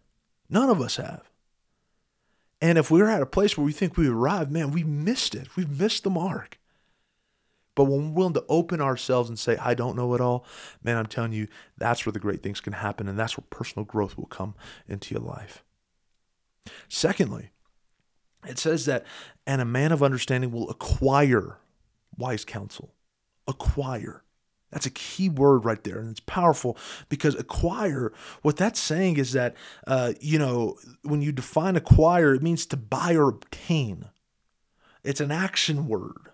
None 0.51 0.71
of 0.71 0.81
us 0.81 0.97
have. 0.97 1.28
And 2.61 2.77
if 2.77 2.91
we're 2.91 3.09
at 3.09 3.23
a 3.23 3.27
place 3.27 3.57
where 3.57 3.65
we 3.65 3.73
think 3.73 3.97
we 3.97 4.09
arrived, 4.09 4.51
man, 4.51 4.73
we 4.73 4.83
missed 4.83 5.35
it. 5.35 5.57
We've 5.57 5.81
missed 5.81 6.05
the 6.05 6.11
mark. 6.11 6.59
But 7.77 7.85
when 7.85 8.09
we're 8.09 8.19
willing 8.19 8.35
to 8.35 8.45
open 8.49 8.81
ourselves 8.81 9.29
and 9.29 9.39
say, 9.39 9.57
I 9.59 9.75
don't 9.75 9.97
know 9.97 10.13
it 10.15 10.21
all, 10.21 10.45
man, 10.83 10.97
I'm 10.97 11.07
telling 11.07 11.33
you, 11.33 11.47
that's 11.77 12.05
where 12.05 12.13
the 12.13 12.19
great 12.19 12.43
things 12.43 12.61
can 12.61 12.73
happen. 12.73 13.07
And 13.07 13.17
that's 13.17 13.39
where 13.39 13.47
personal 13.51 13.85
growth 13.85 14.19
will 14.19 14.27
come 14.27 14.57
into 14.89 15.15
your 15.15 15.23
life. 15.23 15.63
Secondly, 16.89 17.51
it 18.49 18.59
says 18.59 18.85
that, 18.87 19.05
and 19.47 19.61
a 19.61 19.65
man 19.65 19.93
of 19.93 20.03
understanding 20.03 20.51
will 20.51 20.69
acquire 20.71 21.59
wise 22.17 22.45
counsel. 22.45 22.95
Acquire. 23.47 24.25
That's 24.71 24.87
a 24.87 24.91
key 24.91 25.29
word 25.29 25.65
right 25.65 25.83
there, 25.83 25.99
and 25.99 26.11
it's 26.11 26.21
powerful 26.21 26.77
because 27.09 27.35
acquire. 27.35 28.13
What 28.43 28.57
that's 28.57 28.79
saying 28.79 29.17
is 29.17 29.33
that 29.33 29.55
uh, 29.87 30.13
you 30.21 30.39
know 30.39 30.77
when 31.03 31.23
you 31.23 31.33
define 31.33 31.77
acquire, 31.77 32.35
it 32.35 32.43
means 32.43 32.67
to 32.67 32.77
buy 32.77 33.15
or 33.15 33.29
obtain. 33.29 34.07
It's 35.05 35.21
an 35.21 35.31
action 35.31 35.89
word, 35.89 36.31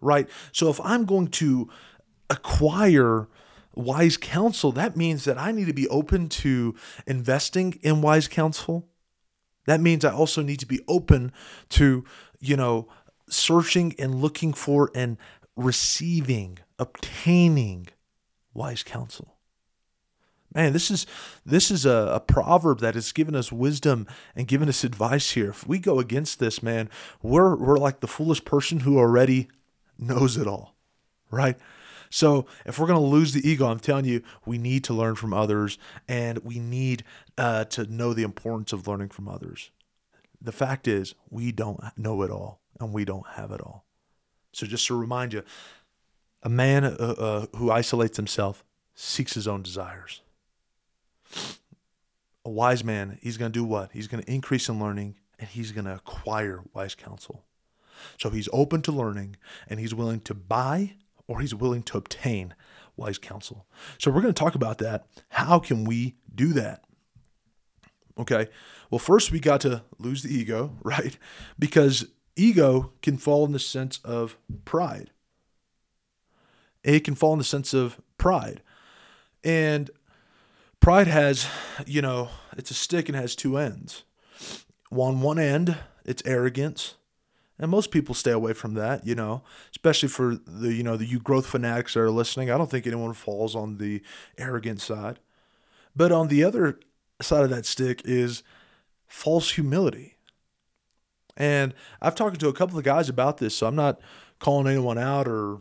right? 0.00 0.28
So 0.50 0.68
if 0.68 0.80
I'm 0.80 1.04
going 1.04 1.28
to 1.28 1.70
acquire 2.28 3.28
wise 3.74 4.16
counsel, 4.16 4.72
that 4.72 4.96
means 4.96 5.24
that 5.24 5.38
I 5.38 5.52
need 5.52 5.66
to 5.66 5.72
be 5.72 5.88
open 5.88 6.28
to 6.30 6.74
investing 7.06 7.78
in 7.82 8.02
wise 8.02 8.26
counsel. 8.26 8.88
That 9.66 9.80
means 9.80 10.04
I 10.04 10.12
also 10.12 10.42
need 10.42 10.58
to 10.60 10.66
be 10.66 10.80
open 10.88 11.32
to 11.70 12.04
you 12.40 12.56
know 12.56 12.88
searching 13.28 13.94
and 13.96 14.16
looking 14.16 14.52
for 14.52 14.90
and 14.92 15.16
receiving 15.56 16.58
obtaining 16.78 17.88
wise 18.52 18.82
counsel. 18.82 19.36
Man, 20.54 20.72
this 20.72 20.90
is 20.90 21.04
this 21.44 21.70
is 21.70 21.84
a, 21.84 22.12
a 22.14 22.20
proverb 22.20 22.78
that 22.78 22.94
has 22.94 23.10
given 23.10 23.34
us 23.34 23.50
wisdom 23.50 24.06
and 24.36 24.46
given 24.46 24.68
us 24.68 24.84
advice 24.84 25.32
here. 25.32 25.50
If 25.50 25.66
we 25.66 25.80
go 25.80 25.98
against 25.98 26.38
this, 26.38 26.62
man, 26.62 26.88
we're 27.22 27.56
we're 27.56 27.76
like 27.76 28.00
the 28.00 28.06
foolish 28.06 28.44
person 28.44 28.80
who 28.80 28.98
already 28.98 29.48
knows 29.98 30.36
it 30.36 30.46
all, 30.46 30.76
right? 31.30 31.56
So 32.08 32.46
if 32.64 32.78
we're 32.78 32.86
going 32.86 33.00
to 33.00 33.04
lose 33.04 33.32
the 33.32 33.48
ego, 33.48 33.66
I'm 33.66 33.80
telling 33.80 34.04
you, 34.04 34.22
we 34.46 34.56
need 34.56 34.84
to 34.84 34.94
learn 34.94 35.16
from 35.16 35.34
others, 35.34 35.78
and 36.06 36.38
we 36.38 36.60
need 36.60 37.02
uh, 37.36 37.64
to 37.64 37.92
know 37.92 38.14
the 38.14 38.22
importance 38.22 38.72
of 38.72 38.86
learning 38.86 39.08
from 39.08 39.28
others. 39.28 39.72
The 40.40 40.52
fact 40.52 40.86
is, 40.86 41.16
we 41.28 41.50
don't 41.50 41.80
know 41.96 42.22
it 42.22 42.30
all, 42.30 42.60
and 42.78 42.92
we 42.92 43.04
don't 43.04 43.26
have 43.30 43.50
it 43.50 43.60
all. 43.60 43.84
So 44.54 44.66
just 44.66 44.86
to 44.86 44.98
remind 44.98 45.32
you, 45.32 45.42
a 46.42 46.48
man 46.48 46.84
uh, 46.84 46.88
uh, 46.88 47.46
who 47.56 47.70
isolates 47.70 48.16
himself 48.16 48.64
seeks 48.94 49.34
his 49.34 49.48
own 49.48 49.62
desires. 49.62 50.20
A 52.44 52.50
wise 52.50 52.84
man, 52.84 53.18
he's 53.22 53.36
going 53.36 53.50
to 53.50 53.58
do 53.58 53.64
what? 53.64 53.90
He's 53.92 54.06
going 54.06 54.22
to 54.22 54.30
increase 54.30 54.68
in 54.68 54.78
learning 54.78 55.16
and 55.38 55.48
he's 55.48 55.72
going 55.72 55.86
to 55.86 55.94
acquire 55.94 56.60
wise 56.72 56.94
counsel. 56.94 57.44
So 58.18 58.30
he's 58.30 58.48
open 58.52 58.82
to 58.82 58.92
learning 58.92 59.36
and 59.68 59.80
he's 59.80 59.94
willing 59.94 60.20
to 60.20 60.34
buy 60.34 60.94
or 61.26 61.40
he's 61.40 61.54
willing 61.54 61.82
to 61.84 61.96
obtain 61.96 62.54
wise 62.96 63.18
counsel. 63.18 63.66
So 63.98 64.10
we're 64.10 64.20
going 64.20 64.34
to 64.34 64.38
talk 64.38 64.54
about 64.54 64.78
that. 64.78 65.06
How 65.30 65.58
can 65.58 65.84
we 65.84 66.14
do 66.32 66.52
that? 66.52 66.84
Okay. 68.18 68.48
Well, 68.90 68.98
first 68.98 69.32
we 69.32 69.40
got 69.40 69.60
to 69.62 69.82
lose 69.98 70.22
the 70.22 70.32
ego, 70.32 70.76
right? 70.82 71.16
Because 71.58 72.06
ego 72.36 72.92
can 73.02 73.16
fall 73.16 73.44
in 73.44 73.52
the 73.52 73.58
sense 73.58 73.98
of 74.04 74.36
pride. 74.64 75.10
It 76.82 77.00
can 77.00 77.14
fall 77.14 77.32
in 77.32 77.38
the 77.38 77.44
sense 77.44 77.72
of 77.72 78.00
pride. 78.18 78.62
And 79.42 79.90
pride 80.80 81.06
has, 81.06 81.46
you 81.86 82.02
know, 82.02 82.28
it's 82.56 82.70
a 82.70 82.74
stick 82.74 83.08
and 83.08 83.16
has 83.16 83.34
two 83.34 83.56
ends. 83.56 84.04
On 84.90 85.20
one 85.20 85.38
end, 85.38 85.76
it's 86.04 86.22
arrogance. 86.26 86.94
And 87.58 87.70
most 87.70 87.90
people 87.90 88.14
stay 88.14 88.32
away 88.32 88.52
from 88.52 88.74
that, 88.74 89.06
you 89.06 89.14
know, 89.14 89.42
especially 89.70 90.08
for 90.08 90.36
the, 90.46 90.74
you 90.74 90.82
know, 90.82 90.96
the 90.96 91.06
you 91.06 91.20
growth 91.20 91.46
fanatics 91.46 91.94
that 91.94 92.00
are 92.00 92.10
listening. 92.10 92.50
I 92.50 92.58
don't 92.58 92.70
think 92.70 92.86
anyone 92.86 93.12
falls 93.14 93.54
on 93.54 93.78
the 93.78 94.02
arrogant 94.36 94.80
side. 94.80 95.20
But 95.94 96.10
on 96.10 96.28
the 96.28 96.42
other 96.42 96.80
side 97.22 97.44
of 97.44 97.50
that 97.50 97.64
stick 97.64 98.02
is 98.04 98.42
false 99.06 99.52
humility. 99.52 100.13
And 101.36 101.74
I've 102.00 102.14
talked 102.14 102.38
to 102.38 102.48
a 102.48 102.52
couple 102.52 102.78
of 102.78 102.84
guys 102.84 103.08
about 103.08 103.38
this, 103.38 103.54
so 103.54 103.66
I'm 103.66 103.76
not 103.76 104.00
calling 104.38 104.66
anyone 104.66 104.98
out 104.98 105.26
or 105.26 105.58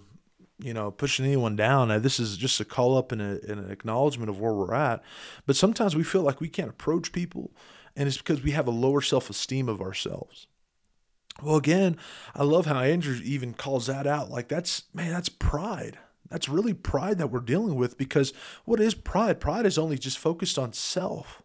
you 0.63 0.73
know, 0.73 0.91
pushing 0.91 1.25
anyone 1.25 1.55
down. 1.55 1.89
This 2.01 2.19
is 2.19 2.37
just 2.37 2.59
a 2.59 2.65
call 2.65 2.97
up 2.97 3.11
and, 3.11 3.21
a, 3.21 3.39
and 3.49 3.59
an 3.59 3.71
acknowledgement 3.71 4.29
of 4.29 4.39
where 4.39 4.53
we're 4.53 4.73
at. 4.73 5.03
But 5.45 5.57
sometimes 5.57 5.95
we 5.95 6.03
feel 6.03 6.21
like 6.21 6.39
we 6.39 6.47
can't 6.47 6.69
approach 6.69 7.11
people, 7.11 7.51
and 7.95 8.07
it's 8.07 8.17
because 8.17 8.41
we 8.41 8.51
have 8.51 8.67
a 8.67 8.71
lower 8.71 9.01
self 9.01 9.29
esteem 9.29 9.67
of 9.67 9.81
ourselves. 9.81 10.47
Well, 11.41 11.55
again, 11.57 11.97
I 12.35 12.43
love 12.43 12.67
how 12.67 12.79
Andrew 12.79 13.19
even 13.23 13.53
calls 13.53 13.87
that 13.87 14.05
out. 14.05 14.29
Like, 14.29 14.47
that's, 14.47 14.83
man, 14.93 15.11
that's 15.11 15.29
pride. 15.29 15.97
That's 16.29 16.47
really 16.47 16.73
pride 16.73 17.17
that 17.17 17.31
we're 17.31 17.41
dealing 17.41 17.75
with 17.75 17.97
because 17.97 18.33
what 18.65 18.79
is 18.79 18.93
pride? 18.93 19.39
Pride 19.39 19.65
is 19.65 19.77
only 19.77 19.97
just 19.97 20.17
focused 20.17 20.57
on 20.57 20.73
self 20.73 21.43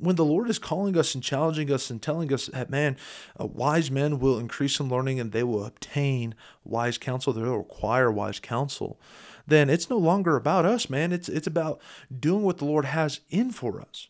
when 0.00 0.16
the 0.16 0.24
Lord 0.24 0.48
is 0.48 0.58
calling 0.58 0.96
us 0.96 1.14
and 1.14 1.22
challenging 1.22 1.70
us 1.70 1.90
and 1.90 2.00
telling 2.00 2.32
us 2.32 2.46
that, 2.46 2.70
man, 2.70 2.96
uh, 3.38 3.46
wise 3.46 3.90
men 3.90 4.18
will 4.18 4.38
increase 4.38 4.80
in 4.80 4.88
learning 4.88 5.20
and 5.20 5.32
they 5.32 5.42
will 5.42 5.64
obtain 5.64 6.34
wise 6.64 6.98
counsel, 6.98 7.32
they 7.32 7.42
will 7.42 7.58
require 7.58 8.10
wise 8.10 8.40
counsel, 8.40 8.98
then 9.46 9.68
it's 9.68 9.90
no 9.90 9.98
longer 9.98 10.36
about 10.36 10.64
us, 10.64 10.88
man. 10.88 11.12
It's, 11.12 11.28
it's 11.28 11.46
about 11.46 11.80
doing 12.18 12.42
what 12.42 12.58
the 12.58 12.64
Lord 12.64 12.86
has 12.86 13.20
in 13.28 13.50
for 13.50 13.80
us. 13.80 14.08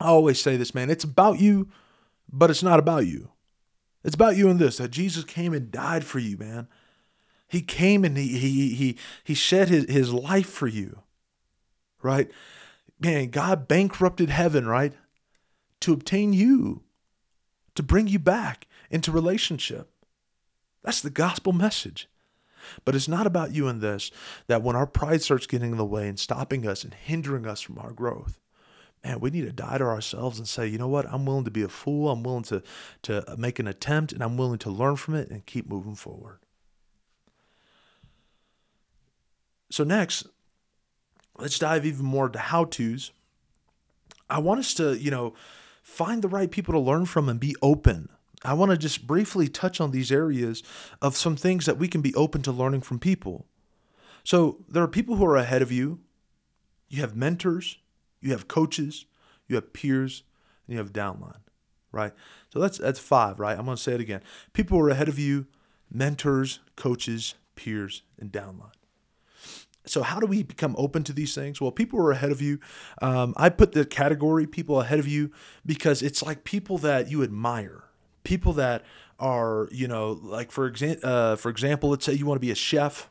I 0.00 0.06
always 0.06 0.40
say 0.40 0.56
this, 0.56 0.74
man. 0.74 0.90
It's 0.90 1.04
about 1.04 1.40
you, 1.40 1.68
but 2.30 2.50
it's 2.50 2.62
not 2.62 2.78
about 2.78 3.06
you. 3.06 3.30
It's 4.04 4.14
about 4.14 4.36
you 4.36 4.48
and 4.48 4.58
this 4.58 4.78
that 4.78 4.90
Jesus 4.90 5.24
came 5.24 5.52
and 5.52 5.70
died 5.70 6.04
for 6.04 6.18
you, 6.18 6.36
man. 6.36 6.68
He 7.46 7.60
came 7.60 8.04
and 8.04 8.16
he 8.16 8.38
he 8.38 8.74
he 8.74 8.98
he 9.22 9.34
shed 9.34 9.68
his, 9.68 9.88
his 9.88 10.12
life 10.12 10.48
for 10.48 10.66
you. 10.66 11.00
Right? 12.02 12.30
Man, 13.02 13.30
God 13.30 13.68
bankrupted 13.68 14.30
heaven, 14.30 14.66
right? 14.66 14.92
To 15.80 15.92
obtain 15.92 16.32
you, 16.32 16.82
to 17.74 17.82
bring 17.82 18.06
you 18.06 18.18
back 18.18 18.66
into 18.90 19.10
relationship. 19.10 19.90
That's 20.82 21.00
the 21.00 21.10
gospel 21.10 21.52
message. 21.52 22.08
But 22.84 22.94
it's 22.94 23.08
not 23.08 23.26
about 23.26 23.52
you 23.52 23.66
and 23.66 23.80
this, 23.80 24.10
that 24.46 24.62
when 24.62 24.76
our 24.76 24.86
pride 24.86 25.22
starts 25.22 25.46
getting 25.46 25.72
in 25.72 25.78
the 25.78 25.84
way 25.84 26.08
and 26.08 26.18
stopping 26.18 26.66
us 26.66 26.84
and 26.84 26.94
hindering 26.94 27.46
us 27.46 27.60
from 27.60 27.78
our 27.78 27.92
growth, 27.92 28.38
man, 29.04 29.18
we 29.18 29.30
need 29.30 29.46
to 29.46 29.52
die 29.52 29.78
to 29.78 29.84
ourselves 29.84 30.38
and 30.38 30.46
say, 30.46 30.66
you 30.66 30.78
know 30.78 30.88
what? 30.88 31.06
I'm 31.12 31.26
willing 31.26 31.44
to 31.44 31.50
be 31.50 31.62
a 31.62 31.68
fool. 31.68 32.10
I'm 32.10 32.22
willing 32.22 32.44
to, 32.44 32.62
to 33.02 33.34
make 33.36 33.58
an 33.58 33.66
attempt 33.66 34.12
and 34.12 34.22
I'm 34.22 34.36
willing 34.36 34.58
to 34.58 34.70
learn 34.70 34.96
from 34.96 35.14
it 35.14 35.28
and 35.28 35.44
keep 35.44 35.68
moving 35.68 35.96
forward. 35.96 36.38
So, 39.70 39.84
next, 39.84 40.26
let's 41.42 41.58
dive 41.58 41.84
even 41.84 42.06
more 42.06 42.26
into 42.26 42.38
how 42.38 42.64
to's. 42.64 43.10
I 44.30 44.38
want 44.38 44.60
us 44.60 44.74
to, 44.74 44.96
you 44.96 45.10
know, 45.10 45.34
find 45.82 46.22
the 46.22 46.28
right 46.28 46.50
people 46.50 46.72
to 46.72 46.78
learn 46.78 47.04
from 47.04 47.28
and 47.28 47.40
be 47.40 47.56
open. 47.60 48.08
I 48.44 48.54
want 48.54 48.70
to 48.70 48.76
just 48.76 49.08
briefly 49.08 49.48
touch 49.48 49.80
on 49.80 49.90
these 49.90 50.12
areas 50.12 50.62
of 51.02 51.16
some 51.16 51.34
things 51.34 51.66
that 51.66 51.78
we 51.78 51.88
can 51.88 52.00
be 52.00 52.14
open 52.14 52.42
to 52.42 52.52
learning 52.52 52.82
from 52.82 53.00
people. 53.00 53.46
So, 54.24 54.58
there 54.68 54.84
are 54.84 54.88
people 54.88 55.16
who 55.16 55.26
are 55.26 55.36
ahead 55.36 55.62
of 55.62 55.72
you. 55.72 55.98
You 56.88 57.00
have 57.00 57.16
mentors, 57.16 57.78
you 58.20 58.30
have 58.30 58.46
coaches, 58.46 59.06
you 59.48 59.56
have 59.56 59.72
peers, 59.72 60.22
and 60.66 60.74
you 60.74 60.78
have 60.78 60.92
downline, 60.92 61.40
right? 61.90 62.12
So 62.50 62.60
that's 62.60 62.78
that's 62.78 63.00
five, 63.00 63.40
right? 63.40 63.58
I'm 63.58 63.64
going 63.64 63.76
to 63.76 63.82
say 63.82 63.94
it 63.94 64.00
again. 64.00 64.20
People 64.52 64.78
who 64.78 64.84
are 64.84 64.90
ahead 64.90 65.08
of 65.08 65.18
you, 65.18 65.46
mentors, 65.90 66.60
coaches, 66.76 67.34
peers, 67.56 68.02
and 68.20 68.30
downline 68.30 68.72
so 69.84 70.02
how 70.02 70.20
do 70.20 70.26
we 70.26 70.42
become 70.42 70.74
open 70.78 71.02
to 71.04 71.12
these 71.12 71.34
things? 71.34 71.60
Well 71.60 71.72
people 71.72 71.98
are 72.00 72.12
ahead 72.12 72.30
of 72.30 72.40
you. 72.40 72.60
Um, 73.00 73.34
i 73.36 73.48
put 73.48 73.72
the 73.72 73.84
category 73.84 74.46
people 74.46 74.80
ahead 74.80 74.98
of 74.98 75.08
you 75.08 75.30
because 75.66 76.02
it's 76.02 76.22
like 76.22 76.44
people 76.44 76.78
that 76.78 77.10
you 77.10 77.22
admire. 77.22 77.84
People 78.24 78.52
that 78.54 78.84
are 79.18 79.68
you 79.70 79.88
know 79.88 80.18
like 80.22 80.50
for 80.52 80.66
example 80.66 81.08
uh, 81.08 81.36
for 81.36 81.48
example 81.48 81.90
let's 81.90 82.04
say 82.04 82.12
you 82.12 82.26
want 82.26 82.36
to 82.36 82.46
be 82.46 82.50
a 82.50 82.56
chef 82.56 83.08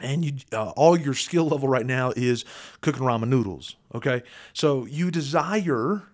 and 0.00 0.24
you 0.24 0.32
uh, 0.52 0.70
all 0.70 0.98
your 0.98 1.14
skill 1.14 1.48
level 1.48 1.68
right 1.68 1.86
now 1.86 2.12
is 2.16 2.44
cooking 2.80 3.02
ramen 3.02 3.28
noodles 3.28 3.76
okay? 3.94 4.22
So 4.52 4.86
you 4.86 5.10
desire 5.10 6.04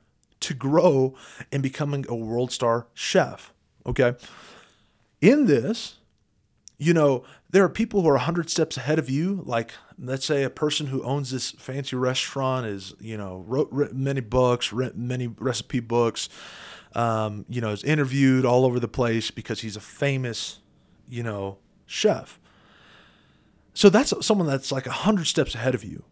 to 0.41 0.55
grow 0.55 1.15
and 1.53 1.63
becoming 1.63 2.07
a 2.09 2.15
world 2.15 2.53
star 2.53 2.87
chef 2.95 3.53
okay? 3.87 4.15
In 5.21 5.47
this 5.47 5.99
you 6.79 6.95
know, 6.95 7.25
there 7.51 7.65
are 7.65 7.69
people 7.69 8.03
who 8.03 8.09
are 8.09 8.15
100 8.15 8.51
steps 8.51 8.77
ahead 8.77 8.99
of 8.99 9.09
you. 9.09 9.43
Like, 9.47 9.73
let's 9.99 10.27
say 10.27 10.43
a 10.43 10.51
person 10.51 10.87
who 10.87 11.03
owns 11.03 11.31
this 11.31 11.53
fancy 11.53 11.97
restaurant 11.97 12.67
is, 12.67 12.95
you 13.01 13.17
know, 13.17 13.45
wrote, 13.47 13.73
many 13.93 14.21
books, 14.21 14.73
written 14.73 15.09
many 15.09 15.29
recipe 15.29 15.81
books, 15.81 16.29
um, 16.95 17.47
you 17.49 17.61
know, 17.61 17.71
is 17.71 17.83
interviewed 17.85 18.45
all 18.45 18.65
over 18.65 18.79
the 18.79 18.89
place 18.89 19.31
because 19.31 19.61
he's 19.61 19.77
a 19.77 19.81
famous, 19.81 20.59
you 21.09 21.23
know, 21.23 21.59
chef. 21.87 22.39
So 23.73 23.89
that's 23.89 24.13
someone 24.27 24.47
that's 24.47 24.71
like 24.71 24.87
100 24.87 25.27
steps 25.27 25.55
ahead 25.55 25.75
of 25.75 25.85
you 25.85 26.05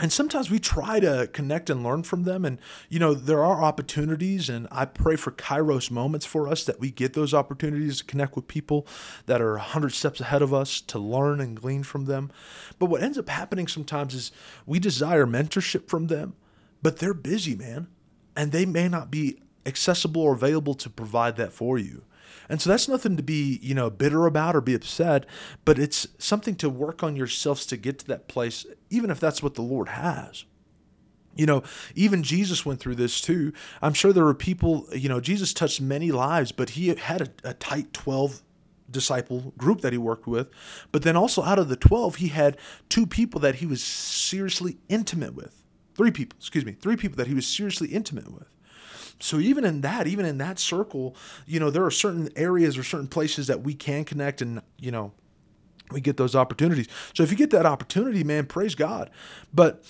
and 0.00 0.12
sometimes 0.12 0.50
we 0.50 0.58
try 0.58 1.00
to 1.00 1.28
connect 1.32 1.70
and 1.70 1.82
learn 1.82 2.02
from 2.02 2.24
them. 2.24 2.44
And 2.44 2.58
you 2.88 2.98
know 2.98 3.14
there 3.14 3.44
are 3.44 3.62
opportunities 3.62 4.48
and 4.48 4.68
i 4.70 4.84
pray 4.84 5.16
for 5.16 5.30
kairos 5.32 5.90
moments 5.90 6.26
for 6.26 6.48
us 6.48 6.64
that 6.64 6.80
we 6.80 6.90
get 6.90 7.14
those 7.14 7.34
opportunities 7.34 7.98
to 7.98 8.04
connect 8.04 8.36
with 8.36 8.48
people 8.48 8.86
that 9.26 9.40
are 9.40 9.52
100 9.52 9.90
steps 9.90 10.20
ahead 10.20 10.42
of 10.42 10.54
us 10.54 10.80
to 10.82 10.98
learn 10.98 11.40
and 11.40 11.60
glean 11.60 11.82
from 11.82 12.04
them. 12.06 12.30
But 12.78 12.86
what 12.86 13.02
ends 13.02 13.18
up 13.18 13.28
happening 13.28 13.66
sometimes 13.66 14.14
is 14.14 14.32
we 14.66 14.78
desire 14.78 15.26
mentorship 15.26 15.88
from 15.88 16.06
them 16.06 16.34
but 16.82 16.98
they're 16.98 17.14
busy 17.14 17.54
man 17.54 17.88
and 18.36 18.52
they 18.52 18.64
may 18.64 18.88
not 18.88 19.10
be 19.10 19.40
accessible 19.66 20.22
or 20.22 20.34
available 20.34 20.74
to 20.74 20.88
provide 20.88 21.36
that 21.36 21.52
for 21.52 21.78
you 21.78 22.04
and 22.48 22.60
so 22.60 22.70
that's 22.70 22.88
nothing 22.88 23.16
to 23.16 23.22
be, 23.22 23.58
you 23.62 23.74
know, 23.74 23.90
bitter 23.90 24.26
about 24.26 24.56
or 24.56 24.60
be 24.60 24.74
upset, 24.74 25.26
but 25.64 25.78
it's 25.78 26.08
something 26.18 26.54
to 26.56 26.68
work 26.68 27.02
on 27.02 27.16
yourselves 27.16 27.66
to 27.66 27.76
get 27.76 27.98
to 28.00 28.06
that 28.06 28.28
place, 28.28 28.66
even 28.90 29.10
if 29.10 29.20
that's 29.20 29.42
what 29.42 29.54
the 29.54 29.62
Lord 29.62 29.88
has. 29.88 30.44
You 31.34 31.46
know, 31.46 31.62
even 31.94 32.24
Jesus 32.24 32.66
went 32.66 32.80
through 32.80 32.96
this 32.96 33.20
too. 33.20 33.52
I'm 33.80 33.94
sure 33.94 34.12
there 34.12 34.24
were 34.24 34.34
people, 34.34 34.86
you 34.92 35.08
know, 35.08 35.20
Jesus 35.20 35.54
touched 35.54 35.80
many 35.80 36.10
lives, 36.10 36.50
but 36.50 36.70
he 36.70 36.88
had 36.88 37.20
a, 37.20 37.50
a 37.50 37.54
tight 37.54 37.92
12 37.92 38.42
disciple 38.90 39.52
group 39.56 39.82
that 39.82 39.92
he 39.92 39.98
worked 39.98 40.26
with. 40.26 40.48
But 40.90 41.02
then 41.02 41.16
also 41.16 41.42
out 41.42 41.58
of 41.58 41.68
the 41.68 41.76
12, 41.76 42.16
he 42.16 42.28
had 42.28 42.56
two 42.88 43.06
people 43.06 43.40
that 43.40 43.56
he 43.56 43.66
was 43.66 43.82
seriously 43.82 44.78
intimate 44.88 45.34
with. 45.34 45.62
Three 45.94 46.10
people, 46.10 46.36
excuse 46.38 46.64
me, 46.64 46.72
three 46.72 46.96
people 46.96 47.16
that 47.16 47.26
he 47.26 47.34
was 47.34 47.46
seriously 47.46 47.88
intimate 47.88 48.32
with. 48.32 48.48
So 49.20 49.38
even 49.38 49.64
in 49.64 49.80
that, 49.80 50.06
even 50.06 50.24
in 50.24 50.38
that 50.38 50.58
circle, 50.58 51.16
you 51.46 51.58
know, 51.58 51.70
there 51.70 51.84
are 51.84 51.90
certain 51.90 52.28
areas 52.36 52.78
or 52.78 52.84
certain 52.84 53.08
places 53.08 53.46
that 53.48 53.62
we 53.62 53.74
can 53.74 54.04
connect 54.04 54.42
and, 54.42 54.62
you 54.78 54.90
know, 54.90 55.12
we 55.90 56.00
get 56.00 56.16
those 56.16 56.36
opportunities. 56.36 56.86
So 57.14 57.22
if 57.22 57.30
you 57.30 57.36
get 57.36 57.50
that 57.50 57.66
opportunity, 57.66 58.22
man, 58.22 58.46
praise 58.46 58.74
God. 58.74 59.10
But 59.52 59.82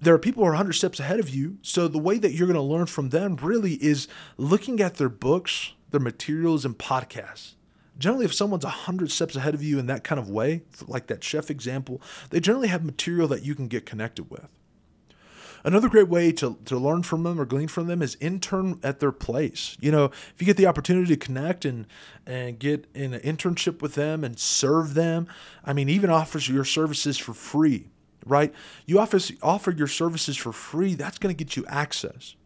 there 0.00 0.14
are 0.14 0.18
people 0.18 0.42
who 0.42 0.48
are 0.48 0.52
100 0.52 0.72
steps 0.74 1.00
ahead 1.00 1.20
of 1.20 1.30
you. 1.30 1.58
So 1.62 1.88
the 1.88 1.98
way 1.98 2.18
that 2.18 2.32
you're 2.32 2.46
going 2.46 2.56
to 2.56 2.62
learn 2.62 2.86
from 2.86 3.10
them 3.10 3.36
really 3.36 3.74
is 3.74 4.08
looking 4.36 4.80
at 4.80 4.96
their 4.96 5.08
books, 5.08 5.72
their 5.90 6.00
materials, 6.00 6.64
and 6.64 6.76
podcasts. 6.76 7.54
Generally, 7.98 8.26
if 8.26 8.34
someone's 8.34 8.64
100 8.64 9.10
steps 9.10 9.36
ahead 9.36 9.54
of 9.54 9.62
you 9.62 9.78
in 9.78 9.86
that 9.86 10.04
kind 10.04 10.18
of 10.18 10.28
way, 10.28 10.62
like 10.86 11.06
that 11.06 11.24
chef 11.24 11.50
example, 11.50 12.02
they 12.28 12.40
generally 12.40 12.68
have 12.68 12.84
material 12.84 13.26
that 13.28 13.42
you 13.42 13.54
can 13.54 13.68
get 13.68 13.86
connected 13.86 14.30
with. 14.30 14.48
Another 15.66 15.88
great 15.88 16.08
way 16.08 16.30
to, 16.30 16.56
to 16.66 16.78
learn 16.78 17.02
from 17.02 17.24
them 17.24 17.40
or 17.40 17.44
glean 17.44 17.66
from 17.66 17.88
them 17.88 18.00
is 18.00 18.16
intern 18.20 18.78
at 18.84 19.00
their 19.00 19.10
place. 19.10 19.76
You 19.80 19.90
know, 19.90 20.04
if 20.04 20.34
you 20.38 20.46
get 20.46 20.56
the 20.56 20.68
opportunity 20.68 21.08
to 21.08 21.16
connect 21.16 21.64
and 21.64 21.88
and 22.24 22.56
get 22.56 22.86
in 22.94 23.14
an 23.14 23.20
internship 23.22 23.82
with 23.82 23.96
them 23.96 24.22
and 24.22 24.38
serve 24.38 24.94
them, 24.94 25.26
I 25.64 25.72
mean, 25.72 25.88
even 25.88 26.08
offers 26.08 26.48
your 26.48 26.64
services 26.64 27.18
for 27.18 27.34
free, 27.34 27.88
right? 28.24 28.54
You 28.86 29.00
offer 29.00 29.18
offer 29.42 29.72
your 29.72 29.88
services 29.88 30.36
for 30.36 30.52
free. 30.52 30.94
That's 30.94 31.18
going 31.18 31.34
to 31.34 31.44
get 31.44 31.56
you 31.56 31.66
access. 31.66 32.36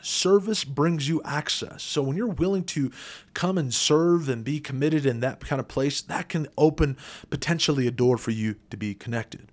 Service 0.00 0.64
brings 0.64 1.08
you 1.08 1.22
access. 1.24 1.84
So 1.84 2.02
when 2.02 2.16
you're 2.16 2.26
willing 2.26 2.64
to 2.64 2.90
come 3.34 3.56
and 3.56 3.72
serve 3.72 4.28
and 4.28 4.42
be 4.42 4.58
committed 4.58 5.06
in 5.06 5.20
that 5.20 5.38
kind 5.46 5.60
of 5.60 5.68
place, 5.68 6.00
that 6.02 6.28
can 6.28 6.48
open 6.58 6.96
potentially 7.30 7.86
a 7.86 7.92
door 7.92 8.18
for 8.18 8.32
you 8.32 8.56
to 8.70 8.76
be 8.76 8.94
connected. 8.94 9.52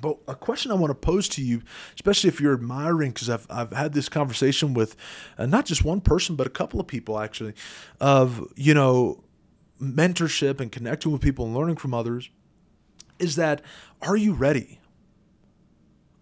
But 0.00 0.18
a 0.26 0.34
question 0.34 0.70
I 0.70 0.74
want 0.74 0.90
to 0.90 0.94
pose 0.94 1.28
to 1.30 1.42
you, 1.42 1.62
especially 1.94 2.28
if 2.28 2.40
you're 2.40 2.54
admiring, 2.54 3.10
because 3.10 3.28
I've, 3.28 3.46
I've 3.50 3.72
had 3.72 3.92
this 3.92 4.08
conversation 4.08 4.74
with 4.74 4.96
uh, 5.38 5.46
not 5.46 5.66
just 5.66 5.84
one 5.84 6.00
person, 6.00 6.36
but 6.36 6.46
a 6.46 6.50
couple 6.50 6.80
of 6.80 6.86
people 6.86 7.18
actually, 7.18 7.54
of, 8.00 8.46
you 8.56 8.74
know, 8.74 9.22
mentorship 9.80 10.60
and 10.60 10.70
connecting 10.70 11.12
with 11.12 11.20
people 11.20 11.46
and 11.46 11.54
learning 11.54 11.76
from 11.76 11.94
others, 11.94 12.30
is 13.18 13.36
that 13.36 13.62
are 14.02 14.16
you 14.16 14.32
ready? 14.32 14.80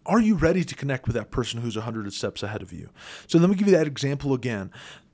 Are 0.06 0.20
you 0.20 0.36
ready 0.36 0.64
to 0.64 0.74
connect 0.74 1.06
with 1.06 1.14
that 1.16 1.30
person 1.30 1.60
who's 1.60 1.76
100 1.76 2.10
steps 2.12 2.42
ahead 2.42 2.62
of 2.62 2.72
you? 2.72 2.88
So 3.26 3.38
let 3.38 3.50
me 3.50 3.56
give 3.56 3.68
you 3.68 3.76
that 3.76 3.86
example 3.86 4.32
again. 4.32 4.70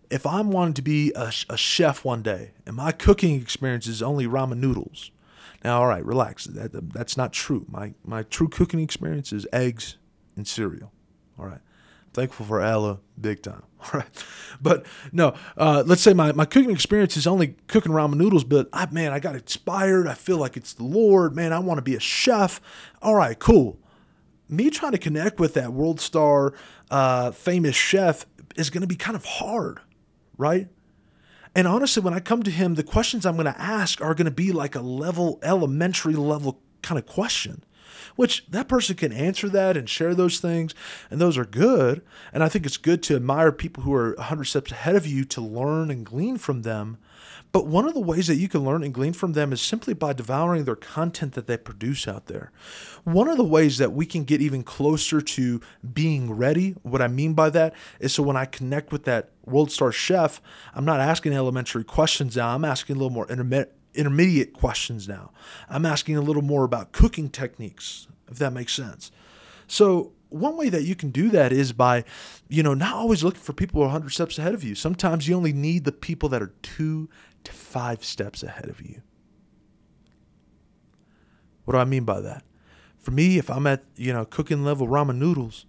If 0.09 0.25
I'm 0.27 0.51
wanting 0.51 0.75
to 0.75 0.83
be 0.83 1.13
a, 1.17 1.33
a 1.49 1.57
chef 1.57 2.05
one 2.05 2.23
day 2.23 2.53
and 2.65 2.77
my 2.77 2.93
cooking 2.93 3.41
experience 3.41 3.87
is 3.87 4.03
only 4.03 4.27
ramen 4.27 4.59
noodles, 4.59 5.11
now, 5.65 5.81
all 5.81 5.87
right, 5.87 6.05
relax. 6.05 6.45
That, 6.45 6.93
that's 6.93 7.17
not 7.17 7.33
true. 7.33 7.65
My 7.69 7.95
my 8.05 8.23
true 8.23 8.49
cooking 8.49 8.81
experience 8.81 9.33
is 9.33 9.47
eggs 9.53 9.97
and 10.37 10.47
cereal. 10.47 10.93
All 11.39 11.47
right. 11.47 11.61
Thankful 12.13 12.47
for 12.47 12.61
Ella 12.61 13.01
big 13.21 13.43
time. 13.43 13.63
All 13.81 14.01
right. 14.01 14.25
But 14.63 14.87
no, 15.13 15.35
uh, 15.57 15.83
let's 15.85 16.01
say 16.01 16.15
my, 16.15 16.33
my 16.33 16.45
cooking 16.45 16.71
experience 16.71 17.17
is 17.17 17.27
only 17.27 17.57
cooking 17.67 17.93
ramen 17.93 18.15
noodles, 18.15 18.45
but 18.45 18.69
I, 18.73 18.87
man, 18.91 19.13
I 19.13 19.19
got 19.19 19.35
inspired. 19.35 20.07
I 20.07 20.15
feel 20.15 20.37
like 20.37 20.57
it's 20.57 20.73
the 20.73 20.85
Lord. 20.85 21.35
Man, 21.35 21.53
I 21.53 21.59
want 21.59 21.79
to 21.79 21.83
be 21.83 21.97
a 21.97 22.01
chef. 22.01 22.61
All 23.03 23.17
right, 23.17 23.39
cool. 23.39 23.79
Me 24.49 24.71
trying 24.71 24.93
to 24.93 24.99
connect 24.99 25.41
with 25.41 25.55
that 25.55 25.73
world 25.73 26.01
star, 26.01 26.55
uh, 26.91 27.33
famous 27.33 27.75
chef 27.75 28.27
is 28.57 28.71
going 28.71 28.83
to 28.83 28.87
be 28.87 28.97
kind 28.97 29.17
of 29.17 29.25
hard, 29.25 29.81
right? 30.39 30.69
And 31.55 31.69
honestly, 31.69 32.03
when 32.03 32.15
I 32.15 32.21
come 32.21 32.43
to 32.43 32.51
him, 32.51 32.75
the 32.75 32.83
questions 32.83 33.25
I'm 33.25 33.37
going 33.37 33.47
to 33.47 33.61
ask 33.61 34.01
are 34.01 34.15
going 34.15 34.25
to 34.25 34.31
be 34.31 34.51
like 34.51 34.75
a 34.75 34.81
level, 34.81 35.39
elementary 35.43 36.15
level 36.15 36.61
kind 36.83 36.99
of 36.99 37.07
question, 37.07 37.63
which 38.17 38.45
that 38.49 38.69
person 38.69 38.97
can 38.97 39.13
answer 39.13 39.49
that 39.49 39.77
and 39.77 39.89
share 39.89 40.15
those 40.15 40.41
things. 40.41 40.75
And 41.11 41.21
those 41.21 41.39
are 41.39 41.45
good. 41.45 42.03
And 42.33 42.43
I 42.43 42.49
think 42.49 42.67
it's 42.67 42.77
good 42.77 43.03
to 43.05 43.17
admire 43.17 43.53
people 43.53 43.85
who 43.85 43.95
are 43.95 44.15
100 44.15 44.45
steps 44.45 44.73
ahead 44.73 44.97
of 44.97 45.07
you 45.07 45.25
to 45.27 45.41
learn 45.41 45.91
and 45.91 46.05
glean 46.05 46.39
from 46.39 46.63
them. 46.63 46.99
But 47.55 47.69
one 47.69 47.87
of 47.87 47.95
the 47.95 48.01
ways 48.01 48.27
that 48.27 48.35
you 48.35 48.49
can 48.49 48.65
learn 48.65 48.83
and 48.83 48.93
glean 48.93 49.13
from 49.13 49.35
them 49.35 49.53
is 49.53 49.63
simply 49.63 49.95
by 49.95 50.13
devouring 50.13 50.65
their 50.65 50.75
content 50.75 51.35
that 51.35 51.47
they 51.47 51.57
produce 51.57 52.09
out 52.09 52.27
there. 52.27 52.51
One 53.05 53.29
of 53.29 53.37
the 53.37 53.45
ways 53.45 53.79
that 53.79 53.93
we 53.93 54.07
can 54.07 54.25
get 54.25 54.43
even 54.43 54.65
closer 54.65 55.21
to 55.21 55.61
being 55.93 56.33
ready, 56.33 56.73
what 56.83 57.01
I 57.01 57.07
mean 57.07 57.33
by 57.33 57.51
that 57.51 57.73
is 58.01 58.13
so 58.13 58.25
when 58.25 58.37
I 58.37 58.45
connect 58.45 58.91
with 58.91 59.05
that 59.05 59.31
world 59.45 59.71
star 59.71 59.93
chef, 59.93 60.43
I'm 60.75 60.85
not 60.85 60.99
asking 60.99 61.33
elementary 61.33 61.85
questions 61.85 62.35
now, 62.35 62.57
I'm 62.57 62.65
asking 62.65 62.97
a 62.97 62.99
little 62.99 63.15
more 63.15 63.29
intermediate 63.29 63.73
intermediate 63.95 64.53
questions 64.53 65.07
now. 65.07 65.31
I'm 65.69 65.87
asking 65.87 66.17
a 66.17 66.23
little 66.23 66.43
more 66.43 66.65
about 66.65 66.91
cooking 66.91 67.31
techniques, 67.31 68.09
if 68.29 68.39
that 68.39 68.53
makes 68.53 68.73
sense. 68.73 69.13
So, 69.69 70.11
one 70.35 70.57
way 70.57 70.69
that 70.69 70.83
you 70.83 70.95
can 70.95 71.11
do 71.11 71.31
that 71.31 71.53
is 71.53 71.73
by, 71.73 72.05
you 72.49 72.63
know, 72.63 72.75
not 72.75 72.95
always 72.95 73.23
looking 73.23 73.41
for 73.41 73.53
people 73.53 73.81
100 73.83 74.11
steps 74.11 74.39
ahead 74.39 74.55
of 74.55 74.65
you. 74.65 74.75
Sometimes 74.75 75.29
you 75.29 75.37
only 75.37 75.53
need 75.53 75.85
the 75.85 75.93
people 75.93 76.29
that 76.31 76.43
are 76.43 76.53
two 76.63 77.09
to 77.45 77.53
five 77.53 78.05
steps 78.05 78.43
ahead 78.43 78.69
of 78.69 78.81
you. 78.81 79.03
What 81.65 81.75
do 81.75 81.79
I 81.79 81.85
mean 81.85 82.05
by 82.05 82.21
that? 82.21 82.43
For 82.99 83.11
me, 83.11 83.39
if 83.39 83.51
I'm 83.51 83.67
at, 83.67 83.85
you 83.97 84.13
know, 84.13 84.25
cooking 84.25 84.65
level 84.65 84.89
ramen 84.89 85.17
noodles, 85.17 85.67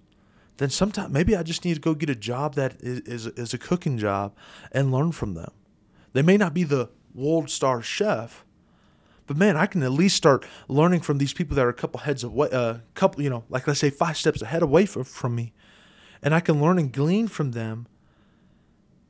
then 0.57 0.69
sometimes 0.69 1.11
maybe 1.11 1.35
I 1.35 1.43
just 1.43 1.65
need 1.65 1.75
to 1.75 1.81
go 1.81 1.93
get 1.93 2.09
a 2.09 2.15
job 2.15 2.55
that 2.55 2.75
is, 2.79 3.01
is, 3.01 3.27
is 3.27 3.53
a 3.53 3.57
cooking 3.57 3.97
job 3.97 4.33
and 4.71 4.91
learn 4.91 5.11
from 5.11 5.33
them. 5.33 5.51
They 6.13 6.21
may 6.21 6.37
not 6.37 6.53
be 6.53 6.63
the 6.63 6.89
world 7.13 7.49
star 7.49 7.81
chef, 7.81 8.44
but 9.27 9.37
man, 9.37 9.57
I 9.57 9.65
can 9.65 9.81
at 9.83 9.91
least 9.91 10.15
start 10.15 10.45
learning 10.67 11.01
from 11.01 11.17
these 11.17 11.33
people 11.33 11.55
that 11.55 11.65
are 11.65 11.69
a 11.69 11.73
couple 11.73 12.01
heads 12.01 12.23
away, 12.23 12.49
a 12.51 12.59
uh, 12.59 12.79
couple, 12.93 13.21
you 13.21 13.29
know, 13.29 13.43
like 13.49 13.67
let's 13.67 13.79
say 13.79 13.89
five 13.89 14.17
steps 14.17 14.41
ahead 14.41 14.61
away 14.61 14.85
from, 14.85 15.03
from 15.03 15.35
me. 15.35 15.53
And 16.21 16.33
I 16.33 16.39
can 16.39 16.61
learn 16.61 16.79
and 16.79 16.91
glean 16.91 17.27
from 17.27 17.51
them 17.51 17.87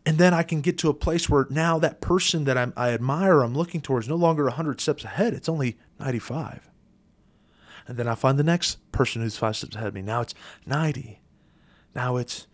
and 0.06 0.18
then 0.18 0.34
I 0.34 0.44
can 0.44 0.62
get 0.62 0.78
to 0.80 0.90
a 0.90 0.94
place 0.94 1.28
where 1.30 1.48
now 1.50 1.80
that 1.80 2.00
person 2.00 2.44
that 2.44 2.58
I'm, 2.58 2.74
i 2.78 2.92
admire, 2.92 3.42
I'm 3.42 3.56
looking 3.56 3.82
towards, 3.82 4.08
no 4.08 4.16
longer 4.16 4.44
100 4.44 4.80
steps 4.80 5.04
ahead. 5.04 5.34
It's 5.34 5.50
only 5.50 5.78
95. 6.00 6.70
And 7.88 7.98
then 7.98 8.08
I 8.08 8.16
find 8.16 8.38
the 8.38 8.44
next 8.44 8.92
person 8.92 9.22
who's 9.22 9.38
five 9.38 9.56
steps 9.56 9.76
ahead 9.76 9.88
of 9.88 9.94
me. 9.96 10.04
Now 10.04 10.22
it's 10.22 10.36
90. 10.66 11.22
Now 11.96 12.18
it's 12.18 12.46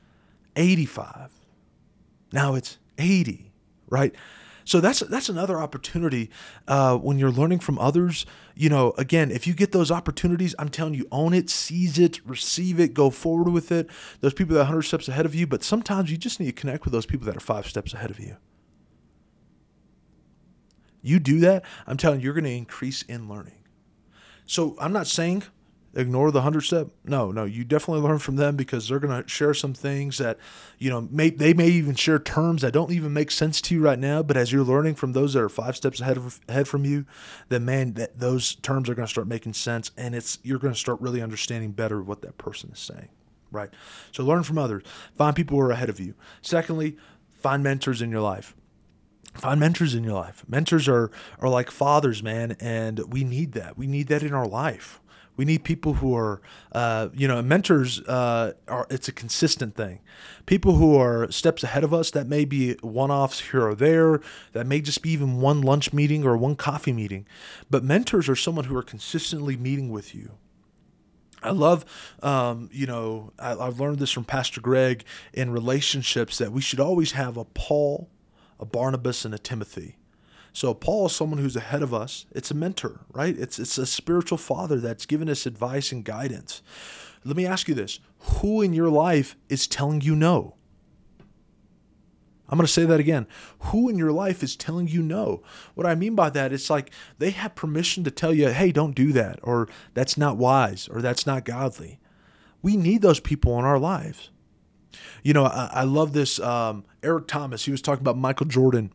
85. 0.56 1.32
Now 2.32 2.56
it's 2.56 2.78
80, 2.98 3.52
right? 3.90 4.16
So 4.66 4.80
that's 4.80 5.00
that's 5.02 5.30
another 5.30 5.60
opportunity 5.60 6.30
uh, 6.68 6.98
when 6.98 7.18
you're 7.18 7.32
learning 7.32 7.60
from 7.60 7.80
others. 7.80 8.26
You 8.56 8.70
know, 8.70 8.94
again, 8.98 9.32
if 9.32 9.48
you 9.48 9.54
get 9.54 9.72
those 9.72 9.92
opportunities, 9.92 10.54
I'm 10.60 10.70
telling 10.70 10.94
you, 10.94 11.08
own 11.12 11.34
it, 11.34 11.50
seize 11.50 11.98
it, 11.98 12.26
receive 12.26 12.80
it, 12.80 12.94
go 12.94 13.10
forward 13.10 13.52
with 13.52 13.72
it. 13.72 13.90
Those 14.20 14.34
people 14.34 14.54
that 14.56 14.62
are 14.62 14.66
100 14.66 14.84
steps 14.84 15.08
ahead 15.08 15.26
of 15.26 15.34
you, 15.34 15.48
but 15.48 15.64
sometimes 15.64 16.12
you 16.12 16.18
just 16.18 16.40
need 16.40 16.48
to 16.48 16.52
connect 16.54 16.86
with 16.86 16.94
those 16.94 17.06
people 17.06 17.26
that 17.26 17.36
are 17.36 17.42
five 17.42 17.68
steps 17.68 17.94
ahead 17.94 18.12
of 18.12 18.20
you. 18.20 18.38
You 21.02 21.20
do 21.20 21.40
that, 21.40 21.66
I'm 21.88 21.98
telling 21.98 22.20
you, 22.20 22.26
you're 22.26 22.34
going 22.34 22.44
to 22.44 22.52
increase 22.52 23.02
in 23.04 23.28
learning. 23.28 23.64
So 24.46 24.76
I'm 24.80 24.94
not 24.94 25.08
saying 25.08 25.44
ignore 25.94 26.32
the 26.32 26.40
100 26.40 26.62
step? 26.62 26.88
No 27.04 27.32
no. 27.32 27.46
You 27.46 27.64
definitely 27.64 28.02
learn 28.02 28.20
from 28.20 28.36
them 28.36 28.56
because 28.56 28.88
they're 28.88 29.00
going 29.00 29.24
to 29.24 29.28
share 29.28 29.54
some 29.54 29.74
things 29.74 30.18
that 30.18 30.38
you 30.78 30.90
know 30.90 31.02
may, 31.10 31.30
they 31.30 31.54
may 31.54 31.68
even 31.68 31.96
share 31.96 32.20
terms 32.20 32.62
that 32.62 32.74
don't 32.74 32.92
even 32.92 33.14
make 33.14 33.32
sense 33.32 33.62
to 33.62 33.76
you 33.76 33.82
right 33.82 34.00
now 34.00 34.24
but 34.24 34.38
as 34.38 34.52
you're 34.52 34.64
learning 34.64 34.96
from 34.96 35.14
those 35.14 35.34
that 35.34 35.42
are 35.42 35.50
five 35.50 35.76
steps 35.76 36.02
ahead 36.02 36.18
of 36.18 36.40
ahead 36.48 36.68
from 36.68 36.86
you 36.86 37.06
then 37.50 37.66
man 37.66 37.94
that 37.94 38.20
those 38.20 38.56
terms 38.56 38.90
are 38.90 38.96
going 38.96 39.06
to 39.06 39.12
start 39.12 39.28
making 39.28 39.54
sense 39.54 39.92
and 39.98 40.16
it's 40.16 40.40
you're 40.44 40.60
going 40.60 40.74
to 40.74 40.80
start 40.80 41.00
really 41.02 41.22
understanding 41.22 41.72
better 41.72 42.02
what 42.02 42.22
that 42.22 42.38
person 42.38 42.70
is 42.72 42.80
saying 42.80 43.10
right? 43.52 43.70
So 44.12 44.24
learn 44.24 44.44
from 44.44 44.58
others. 44.58 44.84
Find 45.16 45.36
people 45.36 45.58
who 45.58 45.64
are 45.64 45.72
ahead 45.72 45.90
of 45.90 46.00
you. 46.00 46.16
Secondly 46.42 46.98
find 47.34 47.64
mentors 47.64 48.02
in 48.02 48.12
your 48.12 48.22
life. 48.22 48.56
Find 49.34 49.60
mentors 49.60 49.96
in 49.96 50.04
your 50.04 50.14
life. 50.14 50.44
Mentors 50.48 50.88
are 50.88 51.12
are 51.40 51.50
like 51.50 51.70
fathers 51.70 52.24
man 52.24 52.56
and 52.60 53.00
we 53.12 53.24
need 53.24 53.54
that. 53.54 53.78
We 53.78 53.88
need 53.88 54.08
that 54.08 54.24
in 54.24 54.34
our 54.34 54.48
life 54.48 55.01
we 55.42 55.46
need 55.46 55.64
people 55.64 55.96
who 55.96 56.16
are, 56.16 56.40
uh, 56.72 57.10
you 57.16 57.28
know, 57.28 57.42
mentors. 57.42 58.00
Uh, 58.02 58.54
are 58.68 58.86
it's 58.92 59.08
a 59.08 59.12
consistent 59.12 59.76
thing. 59.76 60.00
People 60.46 60.76
who 60.76 60.96
are 60.96 61.32
steps 61.32 61.64
ahead 61.64 61.84
of 61.84 61.96
us. 61.96 62.12
That 62.12 62.28
may 62.28 62.46
be 62.46 62.74
one-offs 62.84 63.40
here 63.40 63.66
or 63.66 63.74
there. 63.74 64.22
That 64.54 64.68
may 64.68 64.82
just 64.82 65.02
be 65.02 65.10
even 65.10 65.42
one 65.42 65.64
lunch 65.64 65.94
meeting 65.94 66.24
or 66.24 66.38
one 66.38 66.56
coffee 66.56 66.94
meeting. 66.94 67.26
But 67.72 67.84
mentors 67.84 68.30
are 68.30 68.36
someone 68.36 68.66
who 68.66 68.78
are 68.78 68.84
consistently 68.84 69.58
meeting 69.58 69.90
with 69.90 70.14
you. 70.14 70.34
I 71.42 71.50
love, 71.50 71.86
um, 72.22 72.70
you 72.72 72.86
know, 72.86 73.34
I, 73.40 73.56
I've 73.56 73.80
learned 73.80 73.98
this 73.98 74.12
from 74.12 74.26
Pastor 74.26 74.62
Greg 74.62 75.04
in 75.34 75.50
relationships 75.50 76.38
that 76.38 76.52
we 76.52 76.62
should 76.62 76.80
always 76.80 77.14
have 77.14 77.36
a 77.36 77.46
Paul, 77.46 78.12
a 78.60 78.66
Barnabas, 78.66 79.26
and 79.26 79.34
a 79.34 79.40
Timothy 79.40 79.98
so 80.54 80.74
Paul 80.74 81.06
is 81.06 81.14
someone 81.14 81.40
who's 81.40 81.56
ahead 81.56 81.82
of 81.82 81.94
us. 81.94 82.26
It's 82.32 82.52
a 82.52 82.56
mentor, 82.56 83.02
right? 83.14 83.38
It's 83.38 83.58
it's 83.58 83.78
a 83.78 83.86
spiritual 83.86 84.38
father 84.38 84.80
that's 84.80 85.06
given 85.06 85.30
us 85.30 85.46
advice 85.46 85.92
and 85.92 86.04
guidance. 86.04 86.62
Let 87.24 87.38
me 87.38 87.46
ask 87.46 87.68
you 87.68 87.76
this. 87.76 88.00
Who 88.20 88.62
in 88.62 88.74
your 88.74 88.90
life 88.90 89.36
is 89.48 89.68
telling 89.68 90.02
you 90.02 90.16
no? 90.16 90.56
I'm 92.50 92.58
going 92.58 92.68
to 92.68 92.74
say 92.74 92.84
that 92.84 93.00
again. 93.00 93.28
Who 93.60 93.88
in 93.88 93.98
your 93.98 94.12
life 94.12 94.44
is 94.44 94.58
telling 94.58 94.90
you 94.90 95.02
no? 95.02 95.42
What 95.74 95.88
I 95.88 95.96
mean 95.96 96.16
by 96.16 96.30
that, 96.32 96.52
it's 96.52 96.70
like 96.70 96.92
they 97.18 97.30
have 97.30 97.56
permission 97.56 98.04
to 98.04 98.12
tell 98.12 98.34
you, 98.34 98.50
hey, 98.50 98.74
don't 98.74 98.94
do 98.94 99.14
that, 99.14 99.40
or 99.42 99.70
that's 99.94 100.18
not 100.18 100.36
wise, 100.36 100.90
or 100.90 101.02
that's 101.02 101.26
not 101.26 101.46
godly. 101.46 102.00
We 102.62 102.76
need 102.76 103.02
those 103.02 103.22
people 103.22 103.58
in 103.58 103.64
our 103.64 103.80
lives. 103.80 104.32
You 105.24 105.34
know, 105.34 105.46
I, 105.46 105.70
I 105.72 105.84
love 105.84 106.12
this. 106.12 106.42
Um, 106.42 106.84
Eric 107.02 107.28
Thomas, 107.28 107.64
he 107.64 107.72
was 107.72 107.82
talking 107.82 108.02
about 108.02 108.18
Michael 108.18 108.48
Jordan 108.48 108.92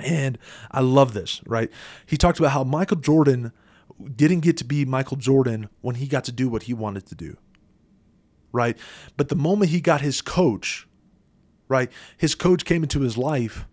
And 0.00 0.38
I 0.70 0.80
love 0.80 1.12
this, 1.12 1.40
right? 1.46 1.70
He 2.06 2.16
talked 2.16 2.38
about 2.38 2.52
how 2.52 2.64
Michael 2.64 2.96
Jordan 2.96 3.52
didn't 4.16 4.40
get 4.40 4.56
to 4.58 4.64
be 4.64 4.84
Michael 4.84 5.16
Jordan 5.16 5.68
when 5.80 5.96
he 5.96 6.06
got 6.06 6.24
to 6.24 6.32
do 6.32 6.48
what 6.48 6.64
he 6.64 6.74
wanted 6.74 7.06
to 7.06 7.14
do, 7.14 7.36
right? 8.52 8.76
But 9.16 9.28
the 9.28 9.36
moment 9.36 9.70
he 9.70 9.80
got 9.80 10.00
his 10.00 10.22
coach, 10.22 10.88
right, 11.68 11.90
his 12.16 12.34
coach 12.34 12.64
came 12.64 12.82
into 12.82 13.00
his 13.00 13.18
life 13.18 13.66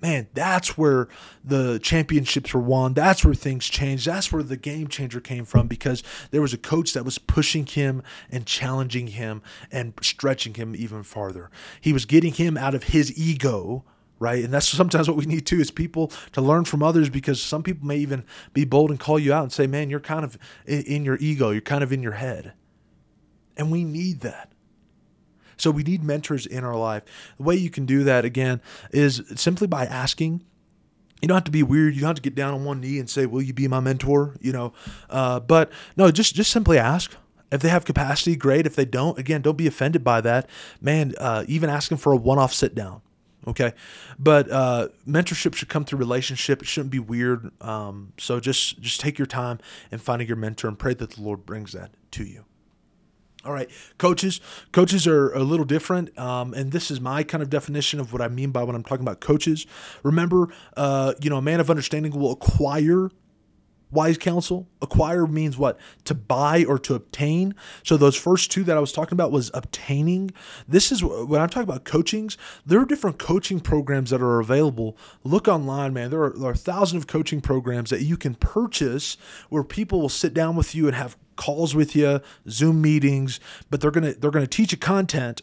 man, 0.00 0.28
that's 0.34 0.76
where 0.76 1.08
the 1.44 1.78
championships 1.78 2.52
were 2.52 2.60
won. 2.60 2.94
That's 2.94 3.24
where 3.24 3.34
things 3.34 3.66
changed. 3.66 4.06
That's 4.06 4.30
where 4.30 4.42
the 4.42 4.56
game 4.56 4.88
changer 4.88 5.20
came 5.20 5.44
from 5.44 5.66
because 5.66 6.02
there 6.30 6.42
was 6.42 6.52
a 6.52 6.58
coach 6.58 6.92
that 6.92 7.04
was 7.04 7.18
pushing 7.18 7.66
him 7.66 8.02
and 8.30 8.46
challenging 8.46 9.08
him 9.08 9.42
and 9.72 9.94
stretching 10.02 10.54
him 10.54 10.74
even 10.76 11.02
farther. 11.02 11.50
He 11.80 11.92
was 11.92 12.04
getting 12.04 12.32
him 12.32 12.56
out 12.56 12.74
of 12.74 12.84
his 12.84 13.16
ego. 13.18 13.84
Right. 14.18 14.42
And 14.42 14.52
that's 14.52 14.66
sometimes 14.66 15.08
what 15.08 15.18
we 15.18 15.26
need 15.26 15.44
too 15.44 15.60
is 15.60 15.70
people 15.70 16.10
to 16.32 16.40
learn 16.40 16.64
from 16.64 16.82
others 16.82 17.10
because 17.10 17.42
some 17.42 17.62
people 17.62 17.86
may 17.86 17.98
even 17.98 18.24
be 18.54 18.64
bold 18.64 18.90
and 18.90 18.98
call 18.98 19.18
you 19.18 19.32
out 19.34 19.42
and 19.42 19.52
say, 19.52 19.66
man, 19.66 19.90
you're 19.90 20.00
kind 20.00 20.24
of 20.24 20.38
in 20.66 21.04
your 21.04 21.18
ego. 21.20 21.50
You're 21.50 21.60
kind 21.60 21.84
of 21.84 21.92
in 21.92 22.02
your 22.02 22.12
head. 22.12 22.54
And 23.58 23.70
we 23.70 23.84
need 23.84 24.20
that. 24.20 24.52
So 25.58 25.70
we 25.70 25.82
need 25.82 26.02
mentors 26.02 26.46
in 26.46 26.64
our 26.64 26.76
life. 26.76 27.02
The 27.36 27.42
way 27.42 27.56
you 27.56 27.70
can 27.70 27.86
do 27.86 28.04
that 28.04 28.24
again 28.24 28.60
is 28.90 29.22
simply 29.34 29.66
by 29.66 29.84
asking. 29.84 30.44
You 31.22 31.28
don't 31.28 31.36
have 31.36 31.44
to 31.44 31.50
be 31.50 31.62
weird. 31.62 31.94
You 31.94 32.02
don't 32.02 32.08
have 32.08 32.16
to 32.16 32.22
get 32.22 32.34
down 32.34 32.52
on 32.52 32.64
one 32.64 32.80
knee 32.80 32.98
and 32.98 33.08
say, 33.08 33.24
"Will 33.24 33.40
you 33.40 33.54
be 33.54 33.68
my 33.68 33.80
mentor?" 33.80 34.36
You 34.40 34.52
know, 34.52 34.72
uh, 35.08 35.40
but 35.40 35.72
no, 35.96 36.10
just 36.10 36.34
just 36.34 36.50
simply 36.50 36.78
ask. 36.78 37.14
If 37.50 37.62
they 37.62 37.70
have 37.70 37.86
capacity, 37.86 38.36
great. 38.36 38.66
If 38.66 38.76
they 38.76 38.84
don't, 38.84 39.18
again, 39.18 39.40
don't 39.40 39.56
be 39.56 39.66
offended 39.66 40.04
by 40.04 40.20
that. 40.20 40.48
Man, 40.80 41.14
uh, 41.16 41.44
even 41.48 41.70
asking 41.70 41.98
for 41.98 42.12
a 42.12 42.16
one-off 42.16 42.52
sit 42.52 42.74
down, 42.74 43.00
okay? 43.46 43.72
But 44.18 44.50
uh, 44.50 44.88
mentorship 45.06 45.54
should 45.54 45.68
come 45.68 45.84
through 45.84 45.98
relationship. 45.98 46.62
It 46.62 46.68
shouldn't 46.68 46.90
be 46.90 46.98
weird. 46.98 47.50
Um, 47.62 48.12
so 48.18 48.40
just 48.40 48.80
just 48.80 49.00
take 49.00 49.18
your 49.18 49.26
time 49.26 49.58
in 49.90 49.98
finding 49.98 50.28
your 50.28 50.36
mentor 50.36 50.68
and 50.68 50.78
pray 50.78 50.94
that 50.94 51.10
the 51.10 51.22
lord 51.22 51.46
brings 51.46 51.72
that 51.72 51.92
to 52.12 52.24
you. 52.24 52.44
All 53.44 53.52
right, 53.52 53.70
coaches. 53.96 54.40
Coaches 54.72 55.06
are 55.06 55.32
a 55.32 55.44
little 55.44 55.64
different, 55.64 56.18
um, 56.18 56.52
and 56.52 56.72
this 56.72 56.90
is 56.90 57.00
my 57.00 57.22
kind 57.22 57.42
of 57.42 57.48
definition 57.48 58.00
of 58.00 58.12
what 58.12 58.20
I 58.20 58.26
mean 58.26 58.50
by 58.50 58.64
when 58.64 58.74
I'm 58.74 58.82
talking 58.82 59.04
about 59.04 59.20
coaches. 59.20 59.66
Remember, 60.02 60.48
uh, 60.76 61.14
you 61.20 61.30
know, 61.30 61.36
a 61.36 61.42
man 61.42 61.60
of 61.60 61.70
understanding 61.70 62.10
will 62.18 62.32
acquire 62.32 63.08
wise 63.90 64.18
counsel. 64.18 64.68
Acquire 64.82 65.26
means 65.26 65.56
what? 65.56 65.78
To 66.04 66.14
buy 66.14 66.64
or 66.64 66.78
to 66.80 66.94
obtain. 66.94 67.54
So 67.82 67.96
those 67.96 68.16
first 68.16 68.50
two 68.50 68.64
that 68.64 68.76
I 68.76 68.80
was 68.80 68.92
talking 68.92 69.14
about 69.14 69.32
was 69.32 69.50
obtaining. 69.54 70.32
This 70.66 70.90
is 70.90 71.02
when 71.04 71.40
I'm 71.40 71.48
talking 71.48 71.68
about 71.68 71.84
coachings. 71.84 72.36
There 72.64 72.80
are 72.80 72.84
different 72.84 73.18
coaching 73.18 73.60
programs 73.60 74.10
that 74.10 74.20
are 74.20 74.40
available. 74.40 74.96
Look 75.24 75.48
online, 75.48 75.92
man. 75.92 76.10
There 76.10 76.22
are, 76.24 76.34
there 76.36 76.50
are 76.50 76.54
thousands 76.54 77.04
of 77.04 77.06
coaching 77.06 77.40
programs 77.40 77.90
that 77.90 78.02
you 78.02 78.16
can 78.16 78.34
purchase 78.34 79.16
where 79.48 79.64
people 79.64 80.00
will 80.00 80.08
sit 80.08 80.34
down 80.34 80.56
with 80.56 80.74
you 80.74 80.86
and 80.86 80.96
have 80.96 81.16
calls 81.36 81.74
with 81.74 81.94
you, 81.94 82.20
Zoom 82.48 82.80
meetings, 82.80 83.38
but 83.70 83.80
they're 83.80 83.90
gonna 83.90 84.14
they're 84.14 84.30
gonna 84.30 84.46
teach 84.46 84.72
you 84.72 84.78
content 84.78 85.42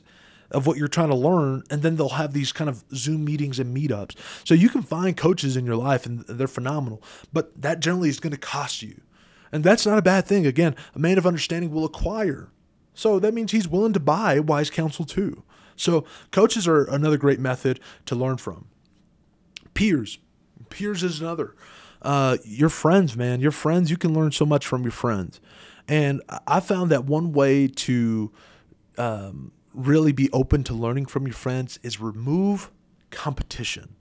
of 0.54 0.68
what 0.68 0.78
you're 0.78 0.88
trying 0.88 1.10
to 1.10 1.16
learn, 1.16 1.64
and 1.70 1.82
then 1.82 1.96
they'll 1.96 2.10
have 2.10 2.34
these 2.34 2.52
kind 2.52 2.70
of 2.70 2.84
Zoom 2.94 3.26
meetings 3.26 3.60
and 3.60 3.76
meetups. 3.76 4.16
So 4.46 4.54
you 4.54 4.70
can 4.70 4.82
find 4.82 5.18
coaches 5.18 5.58
in 5.58 5.66
your 5.66 5.76
life, 5.76 6.06
and 6.06 6.22
they're 6.28 6.48
phenomenal, 6.48 7.02
but 7.32 7.62
that 7.62 7.80
generally 7.80 8.10
is 8.10 8.20
going 8.20 8.32
to 8.32 8.40
cost 8.40 8.82
you, 8.82 9.02
and 9.52 9.64
that's 9.64 9.86
not 9.86 9.98
a 9.98 10.04
bad 10.04 10.26
thing. 10.26 10.46
Again, 10.46 10.76
a 10.96 11.00
man 11.00 11.18
of 11.18 11.26
understanding 11.26 11.72
will 11.72 11.86
acquire, 11.86 12.52
so 12.94 13.20
that 13.20 13.34
means 13.34 13.52
he's 13.52 13.68
willing 13.68 13.94
to 13.94 14.00
buy 14.00 14.40
wise 14.40 14.70
counsel 14.70 15.06
too. 15.06 15.44
So 15.76 16.06
coaches 16.32 16.68
are 16.68 16.84
another 16.86 17.18
great 17.18 17.40
method 17.40 17.80
to 18.06 18.16
learn 18.16 18.38
from. 18.38 18.68
Peers, 19.74 20.20
peers 20.70 21.04
is 21.04 21.20
another. 21.20 21.56
Uh, 22.04 22.38
your 22.44 22.70
friends, 22.70 23.16
man, 23.16 23.40
your 23.40 23.52
friends. 23.52 23.90
You 23.90 23.98
can 23.98 24.14
learn 24.14 24.32
so 24.32 24.46
much 24.46 24.68
from 24.68 24.84
your 24.84 24.92
friends. 24.92 25.40
And 25.88 26.22
I 26.48 26.60
found 26.60 26.92
that 26.92 27.06
one 27.06 27.32
way 27.32 27.68
to 27.68 28.32
um, 28.98 29.52
really 29.74 30.12
be 30.12 30.30
open 30.32 30.64
to 30.66 30.74
learning 30.74 31.08
from 31.08 31.26
your 31.26 31.34
friends 31.34 31.80
is 31.84 32.00
remove 32.00 32.72
competition. 33.12 33.96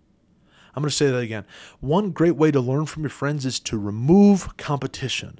I'm 0.74 0.82
going 0.82 0.90
to 0.90 0.96
say 0.96 1.10
that 1.10 1.18
again. 1.18 1.44
One 1.80 2.10
great 2.10 2.36
way 2.36 2.50
to 2.50 2.60
learn 2.60 2.86
from 2.86 3.02
your 3.02 3.10
friends 3.10 3.44
is 3.44 3.60
to 3.60 3.78
remove 3.78 4.56
competition. 4.56 5.38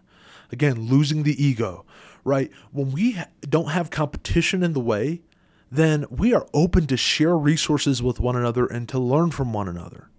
Again, 0.50 0.88
losing 0.88 1.22
the 1.22 1.42
ego, 1.42 1.86
right? 2.24 2.50
When 2.70 2.92
we 2.92 3.18
don't 3.40 3.70
have 3.70 3.90
competition 3.90 4.62
in 4.62 4.74
the 4.74 4.80
way, 4.80 5.22
then 5.70 6.04
we 6.10 6.34
are 6.34 6.46
open 6.52 6.86
to 6.88 6.96
share 6.98 7.36
resources 7.36 8.02
with 8.02 8.20
one 8.20 8.36
another 8.36 8.66
and 8.66 8.86
to 8.90 8.98
learn 8.98 9.30
from 9.30 9.54
one 9.54 9.68
another 9.68 10.10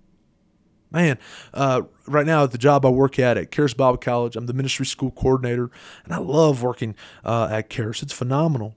man, 0.94 1.18
uh, 1.54 1.82
right 2.06 2.26
now 2.26 2.44
at 2.44 2.52
the 2.52 2.58
job 2.58 2.86
I 2.86 2.90
work 2.90 3.20
at 3.20 3.38
at 3.38 3.52
Charis 3.52 3.74
Bible 3.74 3.98
College, 3.98 4.36
I'm 4.36 4.46
the 4.46 4.54
ministry 4.54 4.86
school 4.86 5.12
coordinator, 5.12 5.72
and 6.06 6.14
I 6.14 6.20
love 6.20 6.62
working 6.62 6.96
uh, 7.26 7.50
at 7.52 7.70
Charis. 7.70 8.04
It's 8.04 8.14
phenomenal. 8.14 8.76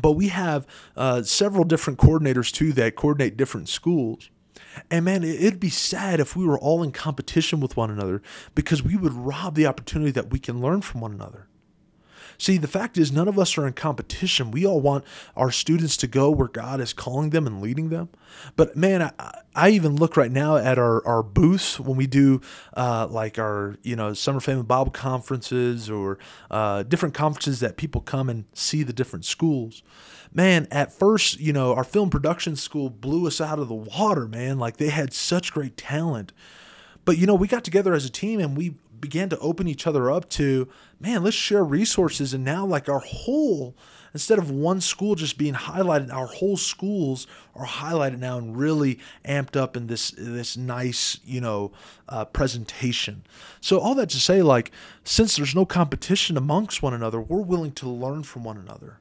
But 0.00 0.12
we 0.12 0.28
have 0.28 0.66
uh, 0.96 1.22
several 1.22 1.64
different 1.64 1.98
coordinators 1.98 2.52
too 2.52 2.72
that 2.74 2.96
coordinate 2.96 3.36
different 3.36 3.68
schools. 3.68 4.30
And 4.90 5.04
man, 5.04 5.22
it'd 5.22 5.60
be 5.60 5.70
sad 5.70 6.20
if 6.20 6.34
we 6.34 6.46
were 6.46 6.58
all 6.58 6.82
in 6.82 6.92
competition 6.92 7.60
with 7.60 7.76
one 7.76 7.90
another 7.90 8.22
because 8.54 8.82
we 8.82 8.96
would 8.96 9.12
rob 9.12 9.54
the 9.54 9.66
opportunity 9.66 10.10
that 10.12 10.30
we 10.30 10.38
can 10.38 10.60
learn 10.60 10.80
from 10.80 11.00
one 11.00 11.12
another. 11.12 11.48
See, 12.42 12.58
the 12.58 12.66
fact 12.66 12.98
is, 12.98 13.12
none 13.12 13.28
of 13.28 13.38
us 13.38 13.56
are 13.56 13.68
in 13.68 13.72
competition. 13.72 14.50
We 14.50 14.66
all 14.66 14.80
want 14.80 15.04
our 15.36 15.52
students 15.52 15.96
to 15.98 16.08
go 16.08 16.28
where 16.28 16.48
God 16.48 16.80
is 16.80 16.92
calling 16.92 17.30
them 17.30 17.46
and 17.46 17.62
leading 17.62 17.88
them. 17.88 18.08
But 18.56 18.74
man, 18.74 19.00
I, 19.00 19.12
I 19.54 19.68
even 19.68 19.94
look 19.94 20.16
right 20.16 20.32
now 20.32 20.56
at 20.56 20.76
our, 20.76 21.06
our 21.06 21.22
booths 21.22 21.78
when 21.78 21.96
we 21.96 22.08
do 22.08 22.40
uh, 22.76 23.06
like 23.08 23.38
our, 23.38 23.76
you 23.84 23.94
know, 23.94 24.12
Summer 24.12 24.40
Family 24.40 24.64
Bible 24.64 24.90
conferences 24.90 25.88
or 25.88 26.18
uh, 26.50 26.82
different 26.82 27.14
conferences 27.14 27.60
that 27.60 27.76
people 27.76 28.00
come 28.00 28.28
and 28.28 28.44
see 28.54 28.82
the 28.82 28.92
different 28.92 29.24
schools 29.24 29.84
man, 30.34 30.66
at 30.70 30.90
first, 30.90 31.38
you 31.38 31.52
know, 31.52 31.74
our 31.74 31.84
film 31.84 32.08
production 32.08 32.56
school 32.56 32.88
blew 32.88 33.26
us 33.26 33.38
out 33.38 33.58
of 33.58 33.68
the 33.68 33.74
water, 33.74 34.26
man. 34.26 34.58
Like 34.58 34.78
they 34.78 34.88
had 34.88 35.12
such 35.12 35.52
great 35.52 35.76
talent. 35.76 36.32
But, 37.04 37.18
you 37.18 37.26
know, 37.26 37.34
we 37.34 37.48
got 37.48 37.64
together 37.64 37.92
as 37.92 38.06
a 38.06 38.10
team 38.10 38.40
and 38.40 38.56
we 38.56 38.76
began 39.02 39.28
to 39.28 39.38
open 39.40 39.68
each 39.68 39.86
other 39.86 40.10
up 40.10 40.30
to, 40.30 40.66
man, 40.98 41.22
let's 41.22 41.36
share 41.36 41.62
resources. 41.62 42.32
And 42.32 42.42
now, 42.42 42.64
like 42.64 42.88
our 42.88 43.00
whole, 43.00 43.76
instead 44.14 44.38
of 44.38 44.50
one 44.50 44.80
school 44.80 45.14
just 45.14 45.36
being 45.36 45.52
highlighted, 45.52 46.10
our 46.10 46.28
whole 46.28 46.56
schools 46.56 47.26
are 47.54 47.66
highlighted 47.66 48.20
now 48.20 48.38
and 48.38 48.56
really 48.56 48.98
amped 49.26 49.56
up 49.56 49.76
in 49.76 49.88
this 49.88 50.12
this 50.16 50.56
nice, 50.56 51.18
you 51.26 51.42
know, 51.42 51.72
uh, 52.08 52.24
presentation. 52.24 53.26
So 53.60 53.78
all 53.78 53.94
that 53.96 54.08
to 54.10 54.20
say, 54.20 54.40
like, 54.40 54.70
since 55.04 55.36
there's 55.36 55.54
no 55.54 55.66
competition 55.66 56.38
amongst 56.38 56.82
one 56.82 56.94
another, 56.94 57.20
we're 57.20 57.42
willing 57.42 57.72
to 57.72 57.88
learn 57.90 58.22
from 58.22 58.44
one 58.44 58.56
another. 58.56 59.00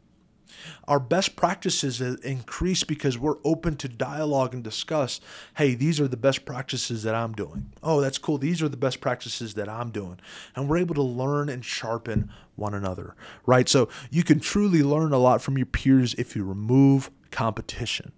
Our 0.87 0.99
best 0.99 1.35
practices 1.35 2.01
increase 2.01 2.83
because 2.83 3.17
we're 3.17 3.37
open 3.43 3.75
to 3.77 3.87
dialogue 3.87 4.53
and 4.53 4.63
discuss. 4.63 5.19
Hey, 5.57 5.75
these 5.75 5.99
are 5.99 6.07
the 6.07 6.17
best 6.17 6.45
practices 6.45 7.03
that 7.03 7.15
I'm 7.15 7.33
doing. 7.33 7.73
Oh, 7.81 8.01
that's 8.01 8.17
cool. 8.17 8.37
These 8.37 8.61
are 8.61 8.69
the 8.69 8.77
best 8.77 9.01
practices 9.01 9.53
that 9.55 9.69
I'm 9.69 9.91
doing. 9.91 10.19
And 10.55 10.69
we're 10.69 10.77
able 10.77 10.95
to 10.95 11.01
learn 11.01 11.49
and 11.49 11.63
sharpen 11.63 12.31
one 12.55 12.73
another, 12.73 13.15
right? 13.45 13.67
So 13.67 13.89
you 14.09 14.23
can 14.23 14.39
truly 14.39 14.83
learn 14.83 15.13
a 15.13 15.17
lot 15.17 15.41
from 15.41 15.57
your 15.57 15.65
peers 15.65 16.13
if 16.15 16.35
you 16.35 16.43
remove 16.43 17.09
competition, 17.31 18.11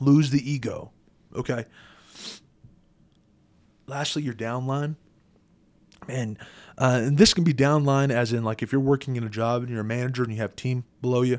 lose 0.00 0.30
the 0.30 0.50
ego, 0.50 0.92
okay? 1.34 1.64
Lastly, 3.86 4.22
your 4.22 4.34
downline. 4.34 4.96
Man, 6.08 6.36
uh, 6.78 7.00
and 7.04 7.18
this 7.18 7.34
can 7.34 7.44
be 7.44 7.54
downline 7.54 8.10
as 8.10 8.32
in 8.32 8.44
like 8.44 8.62
if 8.62 8.72
you're 8.72 8.80
working 8.80 9.16
in 9.16 9.24
a 9.24 9.28
job 9.28 9.62
and 9.62 9.70
you're 9.70 9.80
a 9.80 9.84
manager 9.84 10.22
and 10.22 10.32
you 10.32 10.38
have 10.38 10.56
team 10.56 10.84
below 11.00 11.22
you, 11.22 11.38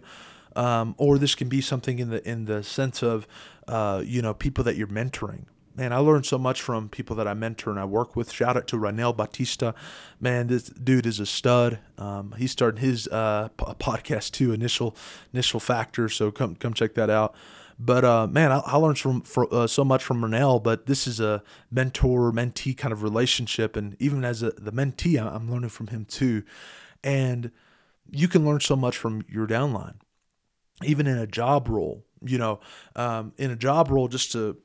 um, 0.55 0.95
or 0.97 1.17
this 1.17 1.35
can 1.35 1.49
be 1.49 1.61
something 1.61 1.99
in 1.99 2.09
the 2.09 2.27
in 2.27 2.45
the 2.45 2.63
sense 2.63 3.03
of 3.03 3.27
uh, 3.67 4.01
you 4.05 4.21
know 4.21 4.33
people 4.33 4.63
that 4.63 4.75
you're 4.75 4.87
mentoring. 4.87 5.45
Man, 5.75 5.91
I 5.91 5.97
learned 5.97 6.25
so 6.25 6.37
much 6.37 6.61
from 6.61 6.87
people 6.87 7.17
that 7.17 7.27
I 7.27 7.33
mentor 7.33 7.69
and 7.69 7.77
I 7.77 7.83
work 7.83 8.15
with. 8.15 8.31
Shout 8.31 8.55
out 8.55 8.65
to 8.67 8.77
Ranel 8.77 9.13
Batista. 9.15 9.73
Man, 10.21 10.47
this 10.47 10.63
dude 10.63 11.05
is 11.05 11.19
a 11.19 11.25
stud. 11.25 11.79
Um, 11.97 12.33
he 12.37 12.47
started 12.47 12.79
his 12.79 13.09
uh, 13.09 13.49
podcast 13.57 14.31
too, 14.31 14.53
initial 14.53 14.95
initial 15.33 15.59
factor. 15.59 16.07
So 16.07 16.31
come 16.31 16.55
come 16.55 16.73
check 16.73 16.93
that 16.93 17.09
out. 17.09 17.35
But 17.77 18.05
uh, 18.05 18.27
man, 18.27 18.51
I, 18.51 18.59
I, 18.59 18.77
learned 18.77 18.99
from 18.99 19.21
for, 19.21 19.53
uh, 19.53 19.67
so 19.67 19.83
much 19.83 20.03
from 20.03 20.21
Ranel. 20.21 20.63
But 20.63 20.85
this 20.85 21.07
is 21.07 21.19
a 21.19 21.43
mentor 21.69 22.31
mentee 22.31 22.75
kind 22.75 22.91
of 22.91 23.03
relationship, 23.03 23.75
and 23.75 23.97
even 23.99 24.23
as 24.23 24.41
a, 24.41 24.51
the 24.51 24.71
mentee, 24.71 25.19
I'm 25.19 25.51
learning 25.51 25.69
from 25.69 25.88
him 25.88 26.05
too. 26.05 26.43
And 27.03 27.51
you 28.09 28.27
can 28.27 28.45
learn 28.45 28.61
so 28.61 28.75
much 28.75 28.97
from 28.97 29.23
your 29.29 29.45
downline, 29.45 29.95
even 30.83 31.05
in 31.07 31.17
a 31.17 31.27
job 31.27 31.67
role. 31.67 32.05
You 32.21 32.38
know, 32.38 32.59
um, 32.95 33.33
in 33.38 33.51
a 33.51 33.55
job 33.55 33.91
role, 33.91 34.07
just 34.07 34.31
to 34.31 34.57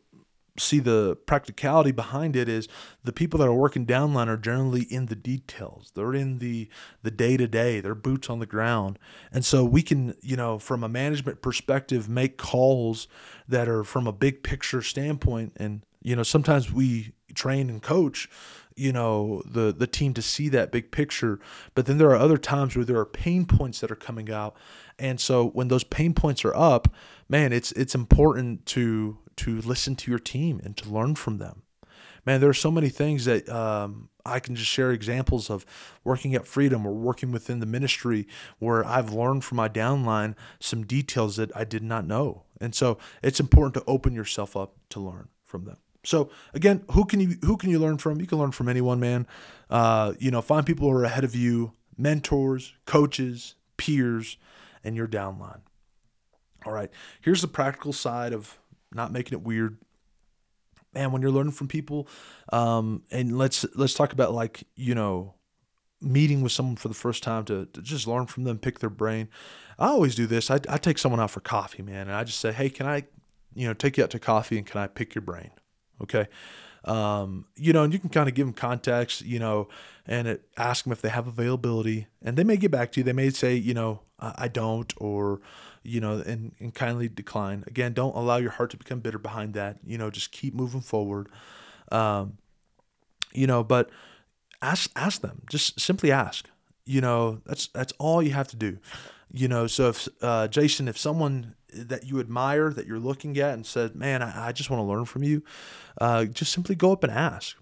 see 0.58 0.80
the 0.80 1.16
practicality 1.26 1.92
behind 1.92 2.36
it 2.36 2.48
is 2.48 2.68
the 3.04 3.12
people 3.12 3.38
that 3.38 3.48
are 3.48 3.54
working 3.54 3.86
downline 3.86 4.28
are 4.28 4.36
generally 4.36 4.82
in 4.82 5.06
the 5.06 5.16
details. 5.16 5.92
They're 5.94 6.14
in 6.14 6.38
the 6.38 6.68
the 7.02 7.10
day 7.10 7.36
to 7.36 7.46
day. 7.46 7.80
They're 7.80 7.94
boots 7.94 8.28
on 8.28 8.38
the 8.38 8.46
ground, 8.46 8.98
and 9.32 9.44
so 9.44 9.64
we 9.64 9.82
can, 9.82 10.14
you 10.22 10.36
know, 10.36 10.58
from 10.58 10.82
a 10.82 10.88
management 10.88 11.42
perspective, 11.42 12.08
make 12.08 12.36
calls 12.38 13.08
that 13.48 13.68
are 13.68 13.84
from 13.84 14.06
a 14.06 14.12
big 14.12 14.42
picture 14.42 14.82
standpoint. 14.82 15.52
And 15.56 15.82
you 16.02 16.16
know, 16.16 16.22
sometimes 16.22 16.72
we 16.72 17.12
train 17.34 17.70
and 17.70 17.82
coach, 17.82 18.28
you 18.80 18.92
know, 18.92 19.42
the 19.44 19.72
the 19.72 19.86
team 19.86 20.14
to 20.14 20.22
see 20.22 20.48
that 20.48 20.72
big 20.72 20.90
picture. 20.90 21.38
But 21.74 21.86
then 21.86 21.98
there 21.98 22.08
are 22.10 22.16
other 22.16 22.38
times 22.38 22.74
where 22.74 22.84
there 22.84 22.98
are 22.98 23.04
pain 23.04 23.44
points 23.44 23.80
that 23.80 23.90
are 23.90 23.96
coming 23.96 24.30
out, 24.30 24.56
and 24.98 25.20
so 25.20 25.48
when 25.48 25.68
those 25.68 25.84
pain 25.84 26.14
points 26.14 26.44
are 26.44 26.54
up, 26.54 26.88
man, 27.28 27.52
it's 27.52 27.72
it's 27.72 27.94
important 27.94 28.64
to 28.66 29.18
to 29.36 29.60
listen 29.60 29.96
to 29.96 30.10
your 30.10 30.18
team 30.18 30.60
and 30.64 30.76
to 30.78 30.88
learn 30.88 31.14
from 31.14 31.38
them. 31.38 31.62
Man, 32.26 32.40
there 32.40 32.50
are 32.50 32.54
so 32.54 32.70
many 32.70 32.88
things 32.88 33.24
that 33.26 33.48
um, 33.48 34.08
I 34.24 34.40
can 34.40 34.54
just 34.54 34.68
share 34.68 34.92
examples 34.92 35.50
of 35.50 35.64
working 36.04 36.34
at 36.34 36.46
Freedom 36.46 36.86
or 36.86 36.92
working 36.92 37.32
within 37.32 37.60
the 37.60 37.66
ministry 37.66 38.28
where 38.58 38.84
I've 38.84 39.12
learned 39.12 39.44
from 39.44 39.56
my 39.56 39.68
downline 39.68 40.34
some 40.58 40.84
details 40.84 41.36
that 41.36 41.54
I 41.56 41.64
did 41.64 41.82
not 41.82 42.06
know. 42.06 42.44
And 42.60 42.74
so 42.74 42.98
it's 43.22 43.40
important 43.40 43.74
to 43.74 43.84
open 43.86 44.14
yourself 44.14 44.56
up 44.56 44.74
to 44.90 45.00
learn 45.00 45.28
from 45.44 45.64
them. 45.64 45.78
So 46.04 46.30
again, 46.54 46.84
who 46.92 47.04
can 47.04 47.20
you 47.20 47.36
who 47.42 47.56
can 47.56 47.70
you 47.70 47.78
learn 47.78 47.98
from? 47.98 48.20
You 48.20 48.26
can 48.26 48.38
learn 48.38 48.52
from 48.52 48.68
anyone, 48.68 49.00
man. 49.00 49.26
Uh, 49.68 50.14
you 50.18 50.30
know, 50.30 50.40
find 50.40 50.64
people 50.64 50.88
who 50.88 50.96
are 50.96 51.04
ahead 51.04 51.24
of 51.24 51.34
you, 51.34 51.72
mentors, 51.96 52.74
coaches, 52.86 53.54
peers, 53.76 54.38
and 54.82 54.96
your 54.96 55.06
downline. 55.06 55.60
All 56.64 56.72
right. 56.72 56.90
Here's 57.20 57.42
the 57.42 57.48
practical 57.48 57.92
side 57.92 58.32
of 58.32 58.58
not 58.92 59.12
making 59.12 59.38
it 59.38 59.44
weird. 59.44 59.78
Man, 60.94 61.12
when 61.12 61.22
you're 61.22 61.30
learning 61.30 61.52
from 61.52 61.68
people, 61.68 62.08
um, 62.52 63.04
and 63.10 63.38
let's 63.38 63.64
let's 63.76 63.94
talk 63.94 64.12
about 64.12 64.32
like 64.32 64.64
you 64.74 64.94
know, 64.94 65.34
meeting 66.00 66.42
with 66.42 66.52
someone 66.52 66.76
for 66.76 66.88
the 66.88 66.94
first 66.94 67.22
time 67.22 67.44
to, 67.44 67.66
to 67.66 67.82
just 67.82 68.06
learn 68.06 68.26
from 68.26 68.44
them, 68.44 68.58
pick 68.58 68.80
their 68.80 68.90
brain. 68.90 69.28
I 69.78 69.88
always 69.88 70.14
do 70.14 70.26
this. 70.26 70.50
I, 70.50 70.60
I 70.68 70.78
take 70.78 70.98
someone 70.98 71.20
out 71.20 71.30
for 71.30 71.40
coffee, 71.40 71.82
man, 71.82 72.08
and 72.08 72.12
I 72.12 72.24
just 72.24 72.40
say, 72.40 72.52
hey, 72.52 72.70
can 72.70 72.86
I, 72.86 73.04
you 73.54 73.66
know, 73.68 73.74
take 73.74 73.96
you 73.96 74.04
out 74.04 74.10
to 74.10 74.18
coffee 74.18 74.58
and 74.58 74.66
can 74.66 74.80
I 74.80 74.86
pick 74.88 75.14
your 75.14 75.22
brain? 75.22 75.50
Okay. 76.02 76.26
Um, 76.84 77.44
you 77.56 77.72
know, 77.72 77.82
and 77.82 77.92
you 77.92 77.98
can 77.98 78.08
kind 78.08 78.28
of 78.28 78.34
give 78.34 78.46
them 78.46 78.54
context, 78.54 79.22
you 79.22 79.38
know, 79.38 79.68
and 80.06 80.26
it, 80.26 80.48
ask 80.56 80.84
them 80.84 80.92
if 80.92 81.02
they 81.02 81.10
have 81.10 81.26
availability, 81.26 82.06
and 82.22 82.36
they 82.36 82.44
may 82.44 82.56
get 82.56 82.70
back 82.70 82.90
to 82.92 83.00
you. 83.00 83.04
They 83.04 83.12
may 83.12 83.28
say, 83.30 83.54
you 83.54 83.74
know, 83.74 84.00
I, 84.18 84.48
don't, 84.48 84.92
or 84.98 85.40
you 85.82 86.00
know, 86.00 86.22
and, 86.26 86.52
and 86.58 86.74
kindly 86.74 87.08
decline. 87.08 87.64
Again, 87.66 87.92
don't 87.92 88.14
allow 88.14 88.36
your 88.36 88.50
heart 88.50 88.70
to 88.70 88.76
become 88.76 89.00
bitter 89.00 89.18
behind 89.18 89.54
that. 89.54 89.78
You 89.84 89.98
know, 89.98 90.10
just 90.10 90.32
keep 90.32 90.54
moving 90.54 90.80
forward. 90.80 91.28
Um, 91.90 92.38
you 93.32 93.46
know, 93.46 93.62
but 93.64 93.90
ask 94.62 94.90
ask 94.96 95.20
them. 95.20 95.42
Just 95.50 95.80
simply 95.80 96.10
ask. 96.12 96.48
You 96.84 97.00
know, 97.00 97.40
that's 97.46 97.68
that's 97.68 97.92
all 97.98 98.22
you 98.22 98.32
have 98.32 98.48
to 98.48 98.56
do. 98.56 98.78
You 99.32 99.48
know, 99.48 99.66
so 99.66 99.88
if 99.90 100.08
uh, 100.20 100.48
Jason, 100.48 100.88
if 100.88 100.98
someone 100.98 101.54
that 101.72 102.06
you 102.06 102.18
admire 102.18 102.70
that 102.70 102.86
you're 102.86 102.98
looking 102.98 103.38
at 103.38 103.54
and 103.54 103.64
said, 103.64 103.94
"Man, 103.94 104.22
I, 104.22 104.48
I 104.48 104.52
just 104.52 104.70
want 104.70 104.80
to 104.80 104.84
learn 104.84 105.04
from 105.04 105.22
you," 105.22 105.42
uh, 106.00 106.24
just 106.24 106.52
simply 106.52 106.74
go 106.74 106.92
up 106.92 107.04
and 107.04 107.12
ask. 107.12 107.56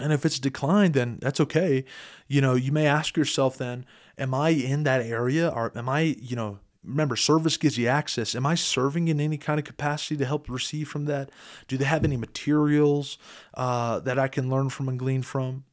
And 0.00 0.12
if 0.12 0.24
it's 0.24 0.38
declined, 0.38 0.94
then 0.94 1.18
that's 1.20 1.40
okay. 1.40 1.84
You 2.28 2.40
know, 2.40 2.54
you 2.54 2.70
may 2.70 2.86
ask 2.86 3.16
yourself 3.16 3.58
then, 3.58 3.84
am 4.16 4.32
I 4.32 4.50
in 4.50 4.84
that 4.84 5.02
area 5.02 5.48
or 5.48 5.72
am 5.76 5.88
I, 5.88 6.00
you 6.20 6.36
know, 6.36 6.60
remember 6.84 7.16
service 7.16 7.56
gives 7.56 7.76
you 7.76 7.86
access 7.86 8.34
am 8.34 8.46
i 8.46 8.54
serving 8.54 9.08
in 9.08 9.20
any 9.20 9.36
kind 9.36 9.58
of 9.58 9.66
capacity 9.66 10.16
to 10.16 10.24
help 10.24 10.48
receive 10.48 10.88
from 10.88 11.04
that 11.06 11.30
do 11.66 11.76
they 11.76 11.84
have 11.84 12.04
any 12.04 12.16
materials 12.16 13.18
uh, 13.54 13.98
that 14.00 14.18
i 14.18 14.28
can 14.28 14.48
learn 14.48 14.70
from 14.70 14.88
and 14.88 14.98
glean 14.98 15.22
from 15.22 15.64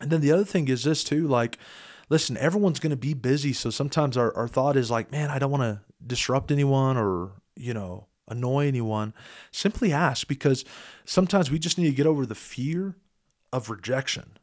and 0.00 0.10
then 0.10 0.20
the 0.20 0.32
other 0.32 0.44
thing 0.44 0.68
is 0.68 0.84
this 0.84 1.04
too 1.04 1.26
like 1.26 1.58
listen 2.08 2.36
everyone's 2.36 2.80
going 2.80 2.90
to 2.90 2.96
be 2.96 3.14
busy 3.14 3.52
so 3.52 3.70
sometimes 3.70 4.16
our, 4.16 4.34
our 4.36 4.48
thought 4.48 4.76
is 4.76 4.90
like 4.90 5.10
man 5.10 5.30
i 5.30 5.38
don't 5.38 5.50
want 5.50 5.62
to 5.62 5.80
disrupt 6.06 6.50
anyone 6.50 6.96
or 6.96 7.32
you 7.56 7.74
know 7.74 8.06
annoy 8.28 8.66
anyone 8.66 9.14
simply 9.50 9.92
ask 9.92 10.26
because 10.26 10.64
sometimes 11.04 11.50
we 11.50 11.58
just 11.58 11.78
need 11.78 11.88
to 11.88 11.96
get 11.96 12.06
over 12.06 12.26
the 12.26 12.34
fear 12.34 12.96
of 13.52 13.70
rejection 13.70 14.38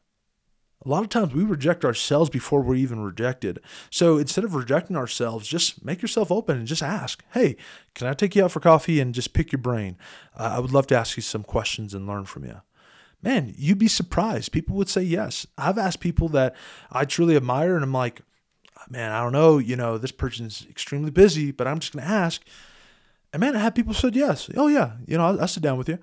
a 0.84 0.88
lot 0.88 1.02
of 1.02 1.08
times 1.08 1.32
we 1.32 1.44
reject 1.44 1.84
ourselves 1.84 2.28
before 2.28 2.60
we're 2.60 2.74
even 2.74 3.00
rejected. 3.00 3.60
So 3.90 4.18
instead 4.18 4.44
of 4.44 4.54
rejecting 4.54 4.96
ourselves, 4.96 5.48
just 5.48 5.84
make 5.84 6.02
yourself 6.02 6.30
open 6.30 6.58
and 6.58 6.66
just 6.66 6.82
ask, 6.82 7.24
hey, 7.32 7.56
can 7.94 8.06
I 8.06 8.12
take 8.12 8.36
you 8.36 8.44
out 8.44 8.52
for 8.52 8.60
coffee 8.60 9.00
and 9.00 9.14
just 9.14 9.32
pick 9.32 9.50
your 9.50 9.60
brain? 9.60 9.96
Uh, 10.36 10.54
I 10.56 10.58
would 10.58 10.72
love 10.72 10.86
to 10.88 10.98
ask 10.98 11.16
you 11.16 11.22
some 11.22 11.42
questions 11.42 11.94
and 11.94 12.06
learn 12.06 12.26
from 12.26 12.44
you. 12.44 12.60
Man, 13.24 13.54
you'd 13.56 13.78
be 13.78 13.88
surprised. 13.88 14.52
People 14.52 14.76
would 14.76 14.90
say 14.90 15.02
yes. 15.02 15.46
I've 15.56 15.78
asked 15.78 16.00
people 16.00 16.28
that 16.28 16.54
I 16.92 17.06
truly 17.06 17.36
admire, 17.36 17.74
and 17.74 17.82
I'm 17.82 17.92
like, 17.92 18.20
man, 18.90 19.12
I 19.12 19.22
don't 19.22 19.32
know, 19.32 19.56
you 19.56 19.76
know, 19.76 19.96
this 19.96 20.12
person's 20.12 20.66
extremely 20.68 21.10
busy, 21.10 21.50
but 21.50 21.66
I'm 21.66 21.78
just 21.78 21.94
going 21.94 22.04
to 22.04 22.10
ask. 22.10 22.44
And 23.32 23.40
man, 23.40 23.56
I 23.56 23.60
had 23.60 23.74
people 23.74 23.94
said 23.94 24.14
yes. 24.14 24.50
Oh, 24.56 24.66
yeah, 24.66 24.92
you 25.06 25.16
know, 25.16 25.38
I'll, 25.40 25.48
sit 25.48 25.62
down 25.62 25.78
with 25.78 25.88
you. 25.88 25.98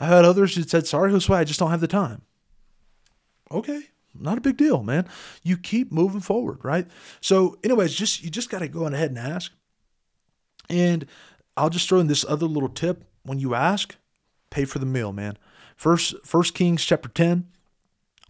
I 0.00 0.06
had 0.06 0.24
others 0.24 0.56
that 0.56 0.68
said, 0.68 0.88
sorry, 0.88 1.12
Josue, 1.12 1.32
I 1.32 1.44
just 1.44 1.60
don't 1.60 1.70
have 1.70 1.80
the 1.80 1.86
time. 1.86 2.22
Okay, 3.52 3.82
not 4.18 4.36
a 4.36 4.40
big 4.42 4.56
deal, 4.56 4.82
man. 4.82 5.06
You 5.44 5.56
keep 5.56 5.92
moving 5.92 6.20
forward, 6.20 6.64
right? 6.64 6.88
So, 7.20 7.56
anyways, 7.62 7.94
just 7.94 8.22
you 8.22 8.30
just 8.30 8.50
got 8.50 8.58
to 8.58 8.68
go 8.68 8.84
on 8.84 8.94
ahead 8.94 9.10
and 9.10 9.18
ask. 9.18 9.52
And 10.68 11.06
I'll 11.56 11.70
just 11.70 11.88
throw 11.88 12.00
in 12.00 12.08
this 12.08 12.26
other 12.28 12.46
little 12.46 12.68
tip: 12.68 13.04
when 13.22 13.38
you 13.38 13.54
ask, 13.54 13.96
pay 14.50 14.66
for 14.66 14.78
the 14.78 14.86
meal, 14.86 15.12
man. 15.12 15.38
First, 15.78 16.16
First 16.24 16.52
Kings 16.54 16.84
chapter 16.84 17.08
ten, 17.08 17.46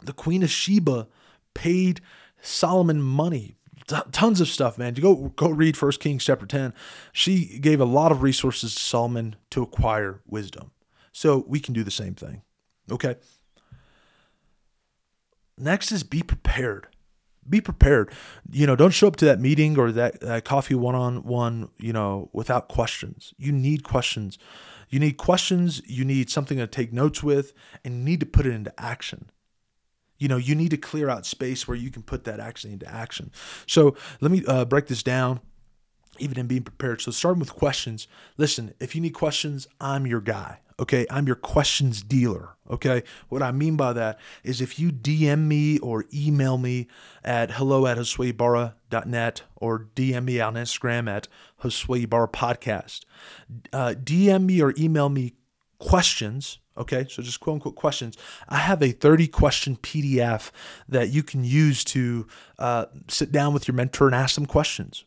the 0.00 0.12
Queen 0.12 0.44
of 0.44 0.50
Sheba 0.50 1.08
paid 1.54 2.00
Solomon 2.40 3.02
money, 3.02 3.56
T- 3.88 3.96
tons 4.12 4.40
of 4.42 4.48
stuff, 4.48 4.76
man. 4.76 4.94
You 4.96 5.02
go 5.02 5.14
go 5.34 5.48
read 5.48 5.74
First 5.74 5.98
Kings 5.98 6.22
chapter 6.22 6.44
ten. 6.44 6.74
She 7.10 7.58
gave 7.58 7.80
a 7.80 7.86
lot 7.86 8.12
of 8.12 8.22
resources 8.22 8.74
to 8.74 8.80
Solomon 8.80 9.34
to 9.50 9.62
acquire 9.62 10.20
wisdom. 10.26 10.72
So 11.12 11.44
we 11.48 11.58
can 11.58 11.72
do 11.72 11.82
the 11.82 11.90
same 11.90 12.14
thing. 12.14 12.42
Okay. 12.92 13.16
Next 15.56 15.90
is 15.90 16.02
be 16.02 16.22
prepared. 16.22 16.88
Be 17.48 17.62
prepared. 17.62 18.12
You 18.50 18.66
know, 18.66 18.76
don't 18.76 18.92
show 18.92 19.08
up 19.08 19.16
to 19.16 19.24
that 19.24 19.40
meeting 19.40 19.78
or 19.78 19.90
that, 19.92 20.20
that 20.20 20.44
coffee 20.44 20.74
one 20.74 20.94
on 20.94 21.24
one, 21.24 21.70
you 21.78 21.94
know, 21.94 22.28
without 22.34 22.68
questions. 22.68 23.32
You 23.38 23.52
need 23.52 23.84
questions. 23.84 24.38
You 24.88 24.98
need 24.98 25.16
questions. 25.16 25.82
You 25.86 26.04
need 26.04 26.30
something 26.30 26.58
to 26.58 26.66
take 26.66 26.92
notes 26.92 27.22
with, 27.22 27.52
and 27.84 27.98
you 27.98 28.04
need 28.04 28.20
to 28.20 28.26
put 28.26 28.46
it 28.46 28.52
into 28.52 28.72
action. 28.78 29.30
You 30.18 30.28
know, 30.28 30.36
you 30.36 30.54
need 30.54 30.70
to 30.70 30.76
clear 30.76 31.08
out 31.08 31.26
space 31.26 31.68
where 31.68 31.76
you 31.76 31.90
can 31.90 32.02
put 32.02 32.24
that 32.24 32.40
action 32.40 32.72
into 32.72 32.92
action. 32.92 33.30
So 33.66 33.96
let 34.20 34.30
me 34.32 34.44
uh, 34.46 34.64
break 34.64 34.86
this 34.86 35.02
down 35.02 35.40
even 36.18 36.38
in 36.38 36.46
being 36.46 36.62
prepared. 36.62 37.00
So 37.00 37.10
starting 37.10 37.40
with 37.40 37.54
questions. 37.54 38.08
Listen, 38.36 38.74
if 38.80 38.94
you 38.94 39.00
need 39.00 39.10
questions, 39.10 39.68
I'm 39.80 40.06
your 40.06 40.20
guy. 40.20 40.58
Okay, 40.80 41.06
I'm 41.10 41.26
your 41.26 41.36
questions 41.36 42.02
dealer. 42.02 42.50
Okay, 42.70 43.02
what 43.28 43.42
I 43.42 43.50
mean 43.50 43.76
by 43.76 43.92
that 43.94 44.18
is 44.44 44.60
if 44.60 44.78
you 44.78 44.92
DM 44.92 45.46
me 45.46 45.78
or 45.80 46.04
email 46.14 46.56
me 46.56 46.86
at 47.24 47.52
hello 47.52 47.86
at 47.86 47.98
josuebarra.net 47.98 49.42
or 49.56 49.88
DM 49.96 50.24
me 50.24 50.40
on 50.40 50.54
Instagram 50.54 51.10
at 51.10 51.26
Josue 51.62 52.06
Podcast, 52.06 53.04
uh, 53.72 53.94
DM 53.94 54.44
me 54.44 54.62
or 54.62 54.72
email 54.78 55.08
me 55.08 55.34
questions. 55.78 56.58
Okay, 56.76 57.06
so 57.10 57.22
just 57.22 57.40
quote 57.40 57.54
unquote 57.54 57.74
questions. 57.74 58.16
I 58.48 58.58
have 58.58 58.80
a 58.80 58.92
30 58.92 59.26
question 59.28 59.76
PDF 59.76 60.52
that 60.88 61.08
you 61.08 61.24
can 61.24 61.42
use 61.42 61.82
to 61.84 62.28
uh, 62.58 62.86
sit 63.08 63.32
down 63.32 63.52
with 63.52 63.66
your 63.66 63.74
mentor 63.74 64.06
and 64.06 64.14
ask 64.14 64.36
them 64.36 64.46
questions. 64.46 65.04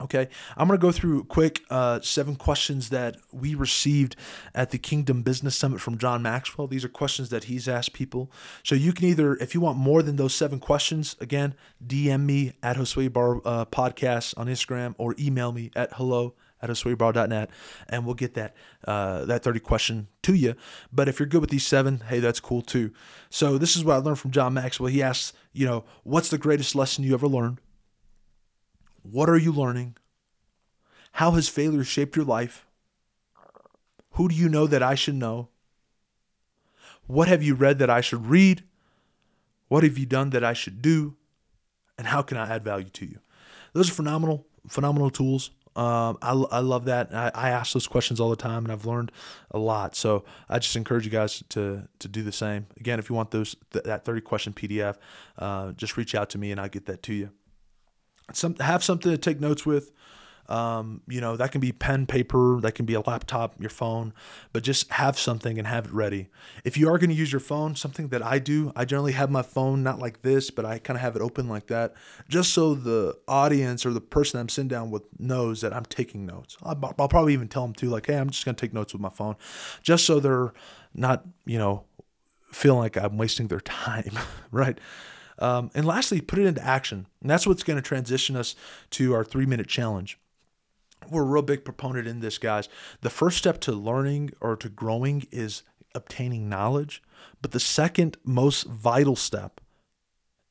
Okay, 0.00 0.28
I'm 0.56 0.66
going 0.66 0.80
to 0.80 0.82
go 0.82 0.90
through 0.90 1.24
quick 1.24 1.62
uh, 1.70 2.00
seven 2.00 2.34
questions 2.34 2.88
that 2.88 3.18
we 3.30 3.54
received 3.54 4.16
at 4.54 4.70
the 4.70 4.78
Kingdom 4.78 5.22
Business 5.22 5.54
Summit 5.54 5.80
from 5.80 5.98
John 5.98 6.22
Maxwell. 6.22 6.66
These 6.66 6.84
are 6.84 6.88
questions 6.88 7.28
that 7.28 7.44
he's 7.44 7.68
asked 7.68 7.92
people. 7.92 8.32
So 8.64 8.74
you 8.74 8.92
can 8.92 9.04
either, 9.04 9.34
if 9.36 9.54
you 9.54 9.60
want 9.60 9.78
more 9.78 10.02
than 10.02 10.16
those 10.16 10.34
seven 10.34 10.58
questions, 10.58 11.14
again, 11.20 11.54
DM 11.86 12.24
me 12.24 12.52
at 12.62 12.76
Josue 12.76 13.12
Bar 13.12 13.42
uh, 13.44 13.64
Podcast 13.66 14.36
on 14.36 14.46
Instagram 14.48 14.94
or 14.98 15.14
email 15.18 15.52
me 15.52 15.70
at 15.76 15.92
hello 15.92 16.34
at 16.62 16.70
josuebar.net 16.70 17.50
and 17.88 18.06
we'll 18.06 18.14
get 18.14 18.34
that 18.34 18.54
uh, 18.86 19.24
that 19.24 19.42
30 19.42 19.60
question 19.60 20.08
to 20.22 20.34
you. 20.34 20.54
But 20.92 21.08
if 21.08 21.18
you're 21.18 21.26
good 21.26 21.40
with 21.40 21.50
these 21.50 21.66
seven, 21.66 22.04
hey, 22.08 22.20
that's 22.20 22.40
cool 22.40 22.62
too. 22.62 22.92
So 23.30 23.58
this 23.58 23.76
is 23.76 23.84
what 23.84 23.94
I 23.94 23.98
learned 23.98 24.18
from 24.18 24.30
John 24.30 24.54
Maxwell. 24.54 24.88
He 24.88 25.02
asks, 25.02 25.32
you 25.52 25.66
know, 25.66 25.84
what's 26.04 26.30
the 26.30 26.38
greatest 26.38 26.74
lesson 26.74 27.04
you 27.04 27.14
ever 27.14 27.28
learned? 27.28 27.60
What 29.02 29.28
are 29.28 29.36
you 29.36 29.52
learning? 29.52 29.96
How 31.12 31.32
has 31.32 31.48
failure 31.48 31.84
shaped 31.84 32.16
your 32.16 32.24
life? 32.24 32.66
Who 34.12 34.28
do 34.28 34.34
you 34.34 34.48
know 34.48 34.66
that 34.66 34.82
I 34.82 34.94
should 34.94 35.14
know? 35.14 35.48
What 37.06 37.28
have 37.28 37.42
you 37.42 37.54
read 37.54 37.78
that 37.78 37.90
I 37.90 38.00
should 38.00 38.26
read? 38.26 38.64
What 39.68 39.82
have 39.82 39.98
you 39.98 40.06
done 40.06 40.30
that 40.30 40.44
I 40.44 40.52
should 40.52 40.82
do? 40.82 41.16
And 41.98 42.06
how 42.06 42.22
can 42.22 42.36
I 42.36 42.48
add 42.48 42.64
value 42.64 42.88
to 42.90 43.06
you? 43.06 43.18
Those 43.72 43.90
are 43.90 43.94
phenomenal, 43.94 44.46
phenomenal 44.68 45.10
tools. 45.10 45.50
Um, 45.74 46.18
I, 46.20 46.32
I 46.32 46.58
love 46.58 46.84
that. 46.84 47.14
I, 47.14 47.30
I 47.34 47.50
ask 47.50 47.72
those 47.72 47.86
questions 47.86 48.20
all 48.20 48.28
the 48.28 48.36
time, 48.36 48.64
and 48.64 48.72
I've 48.72 48.84
learned 48.84 49.10
a 49.50 49.58
lot. 49.58 49.96
So 49.96 50.24
I 50.48 50.58
just 50.58 50.76
encourage 50.76 51.06
you 51.06 51.10
guys 51.10 51.42
to 51.50 51.88
to 51.98 52.08
do 52.08 52.22
the 52.22 52.32
same. 52.32 52.66
Again, 52.78 52.98
if 52.98 53.08
you 53.08 53.16
want 53.16 53.30
those 53.30 53.56
th- 53.72 53.84
that 53.86 54.04
thirty 54.04 54.20
question 54.20 54.52
PDF, 54.52 54.96
uh, 55.38 55.72
just 55.72 55.96
reach 55.96 56.14
out 56.14 56.28
to 56.30 56.38
me, 56.38 56.50
and 56.50 56.60
I'll 56.60 56.68
get 56.68 56.84
that 56.86 57.02
to 57.04 57.14
you. 57.14 57.30
Some 58.32 58.56
have 58.56 58.82
something 58.82 59.10
to 59.10 59.18
take 59.18 59.40
notes 59.40 59.66
with. 59.66 59.92
Um, 60.48 61.02
you 61.08 61.20
know, 61.20 61.36
that 61.36 61.52
can 61.52 61.60
be 61.60 61.72
pen, 61.72 62.04
paper, 62.04 62.58
that 62.60 62.72
can 62.72 62.84
be 62.84 62.94
a 62.94 63.00
laptop, 63.00 63.54
your 63.60 63.70
phone, 63.70 64.12
but 64.52 64.62
just 64.62 64.90
have 64.90 65.18
something 65.18 65.56
and 65.56 65.66
have 65.66 65.86
it 65.86 65.92
ready. 65.92 66.28
If 66.64 66.76
you 66.76 66.88
are 66.88 66.98
going 66.98 67.10
to 67.10 67.16
use 67.16 67.32
your 67.32 67.40
phone, 67.40 67.76
something 67.76 68.08
that 68.08 68.22
I 68.22 68.38
do, 68.38 68.72
I 68.74 68.84
generally 68.84 69.12
have 69.12 69.30
my 69.30 69.42
phone 69.42 69.82
not 69.82 69.98
like 69.98 70.22
this, 70.22 70.50
but 70.50 70.64
I 70.64 70.78
kind 70.78 70.96
of 70.96 71.00
have 71.00 71.14
it 71.16 71.22
open 71.22 71.48
like 71.48 71.68
that, 71.68 71.94
just 72.28 72.52
so 72.52 72.74
the 72.74 73.16
audience 73.28 73.86
or 73.86 73.92
the 73.92 74.00
person 74.00 74.40
I'm 74.40 74.48
sitting 74.48 74.68
down 74.68 74.90
with 74.90 75.04
knows 75.18 75.60
that 75.60 75.72
I'm 75.72 75.84
taking 75.84 76.26
notes. 76.26 76.58
I'll, 76.62 76.78
I'll 76.98 77.08
probably 77.08 77.32
even 77.34 77.48
tell 77.48 77.62
them 77.62 77.72
too, 77.72 77.88
like, 77.88 78.06
hey, 78.06 78.18
I'm 78.18 78.28
just 78.28 78.44
going 78.44 78.56
to 78.56 78.60
take 78.60 78.74
notes 78.74 78.92
with 78.92 79.00
my 79.00 79.10
phone, 79.10 79.36
just 79.80 80.04
so 80.04 80.18
they're 80.18 80.52
not, 80.92 81.24
you 81.46 81.56
know, 81.56 81.84
feeling 82.42 82.80
like 82.80 82.96
I'm 82.96 83.16
wasting 83.16 83.46
their 83.46 83.60
time, 83.60 84.18
right? 84.50 84.78
Um, 85.38 85.70
and 85.74 85.84
lastly, 85.84 86.20
put 86.20 86.38
it 86.38 86.46
into 86.46 86.64
action. 86.64 87.06
And 87.20 87.30
that's 87.30 87.46
what's 87.46 87.62
going 87.62 87.76
to 87.76 87.82
transition 87.82 88.36
us 88.36 88.54
to 88.90 89.14
our 89.14 89.24
three 89.24 89.46
minute 89.46 89.68
challenge 89.68 90.18
we're 91.10 91.22
a 91.22 91.26
real 91.26 91.42
big 91.42 91.64
proponent 91.64 92.06
in 92.06 92.20
this, 92.20 92.38
guys. 92.38 92.68
The 93.00 93.10
first 93.10 93.38
step 93.38 93.60
to 93.62 93.72
learning 93.72 94.32
or 94.40 94.56
to 94.56 94.68
growing 94.68 95.26
is 95.30 95.62
obtaining 95.94 96.48
knowledge, 96.48 97.02
but 97.40 97.52
the 97.52 97.60
second 97.60 98.16
most 98.24 98.64
vital 98.64 99.16
step 99.16 99.60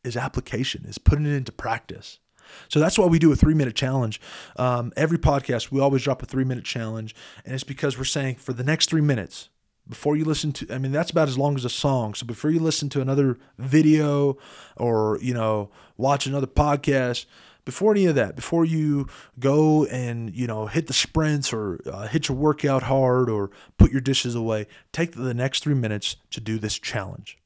is 0.03 0.17
application, 0.17 0.85
is 0.85 0.97
putting 0.97 1.25
it 1.25 1.33
into 1.33 1.51
practice. 1.51 2.19
So 2.67 2.79
that's 2.79 2.99
why 2.99 3.05
we 3.05 3.19
do 3.19 3.31
a 3.31 3.35
three 3.35 3.53
minute 3.53 3.75
challenge. 3.75 4.19
Um, 4.57 4.91
every 4.97 5.17
podcast, 5.17 5.71
we 5.71 5.79
always 5.79 6.03
drop 6.03 6.21
a 6.21 6.25
three 6.25 6.43
minute 6.43 6.65
challenge. 6.65 7.15
And 7.45 7.53
it's 7.53 7.63
because 7.63 7.97
we're 7.97 8.03
saying 8.03 8.35
for 8.35 8.51
the 8.51 8.63
next 8.63 8.89
three 8.89 9.01
minutes, 9.01 9.49
before 9.89 10.15
you 10.15 10.25
listen 10.25 10.51
to, 10.53 10.73
I 10.73 10.77
mean, 10.77 10.91
that's 10.91 11.11
about 11.11 11.27
as 11.27 11.37
long 11.37 11.55
as 11.55 11.65
a 11.65 11.69
song. 11.69 12.13
So 12.13 12.25
before 12.25 12.51
you 12.51 12.59
listen 12.59 12.89
to 12.89 13.01
another 13.01 13.37
video 13.57 14.37
or, 14.77 15.17
you 15.21 15.33
know, 15.33 15.69
watch 15.97 16.25
another 16.25 16.47
podcast, 16.47 17.25
before 17.65 17.91
any 17.91 18.05
of 18.05 18.15
that, 18.15 18.35
before 18.35 18.65
you 18.65 19.07
go 19.39 19.85
and 19.85 20.35
you 20.35 20.47
know 20.47 20.65
hit 20.65 20.87
the 20.87 20.93
sprints 20.93 21.53
or 21.53 21.79
uh, 21.85 22.07
hit 22.07 22.27
your 22.27 22.37
workout 22.37 22.83
hard 22.83 23.29
or 23.29 23.51
put 23.77 23.91
your 23.91 24.01
dishes 24.01 24.35
away, 24.35 24.67
take 24.91 25.11
the 25.11 25.33
next 25.33 25.63
three 25.63 25.75
minutes 25.75 26.15
to 26.31 26.39
do 26.41 26.57
this 26.57 26.79
challenge. 26.79 27.37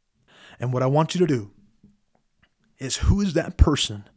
And 0.60 0.72
what 0.72 0.84
I 0.84 0.88
want 0.88 1.16
you 1.16 1.20
to 1.20 1.28
do 1.28 1.52
is 2.78 2.98
who 2.98 3.22
is 3.22 3.34
that 3.34 3.58
person 3.58 4.08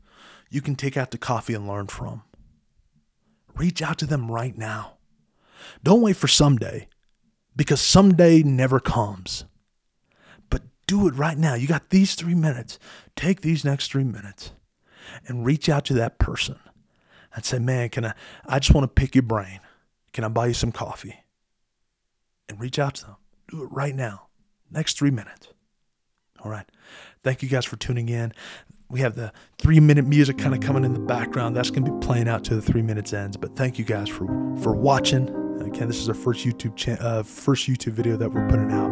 you 0.50 0.60
can 0.60 0.76
take 0.76 0.96
out 0.96 1.10
to 1.10 1.18
coffee 1.18 1.54
and 1.54 1.66
learn 1.66 1.88
from? 1.88 2.22
Reach 3.56 3.82
out 3.82 3.98
to 3.98 4.06
them 4.06 4.30
right 4.30 4.56
now. 4.56 4.98
Don't 5.82 6.02
wait 6.02 6.16
for 6.16 6.28
someday 6.28 6.88
because 7.58 7.80
someday 7.80 8.42
never 8.42 8.78
comes. 8.80 9.44
But 10.48 10.62
do 10.86 11.08
it 11.08 11.14
right 11.14 11.36
now. 11.36 11.54
You 11.54 11.66
got 11.66 11.90
these 11.90 12.14
three 12.14 12.36
minutes. 12.36 12.78
Take 13.16 13.42
these 13.42 13.64
next 13.64 13.90
three 13.90 14.04
minutes 14.04 14.52
and 15.26 15.44
reach 15.44 15.68
out 15.68 15.84
to 15.86 15.94
that 15.94 16.18
person 16.18 16.58
and 17.34 17.44
say, 17.44 17.58
man, 17.58 17.88
can 17.90 18.06
I, 18.06 18.14
I 18.46 18.60
just 18.60 18.72
want 18.72 18.84
to 18.84 18.88
pick 18.88 19.14
your 19.14 19.22
brain. 19.22 19.60
Can 20.12 20.24
I 20.24 20.28
buy 20.28 20.46
you 20.46 20.54
some 20.54 20.72
coffee? 20.72 21.16
And 22.48 22.60
reach 22.60 22.78
out 22.78 22.94
to 22.94 23.06
them. 23.06 23.16
Do 23.48 23.64
it 23.64 23.66
right 23.72 23.94
now. 23.94 24.28
Next 24.70 24.96
three 24.96 25.10
minutes. 25.10 25.48
All 26.42 26.50
right. 26.50 26.64
Thank 27.24 27.42
you 27.42 27.48
guys 27.48 27.64
for 27.64 27.76
tuning 27.76 28.08
in. 28.08 28.32
We 28.88 29.00
have 29.00 29.16
the 29.16 29.32
three 29.58 29.80
minute 29.80 30.06
music 30.06 30.38
kind 30.38 30.54
of 30.54 30.60
coming 30.60 30.84
in 30.84 30.94
the 30.94 31.00
background. 31.00 31.56
That's 31.56 31.70
going 31.70 31.84
to 31.84 31.90
be 31.90 32.06
playing 32.06 32.28
out 32.28 32.44
to 32.44 32.54
the 32.54 32.62
three 32.62 32.82
minutes 32.82 33.12
ends. 33.12 33.36
But 33.36 33.56
thank 33.56 33.78
you 33.78 33.84
guys 33.84 34.08
for 34.08 34.26
for 34.62 34.72
watching. 34.72 35.37
Again, 35.68 35.86
this 35.86 35.98
is 35.98 36.08
our 36.08 36.14
first 36.14 36.46
YouTube 36.46 36.76
cha- 36.76 36.92
uh, 36.92 37.22
first 37.22 37.68
YouTube 37.68 37.92
video 37.92 38.16
that 38.16 38.30
we're 38.32 38.48
putting 38.48 38.72
out. 38.72 38.90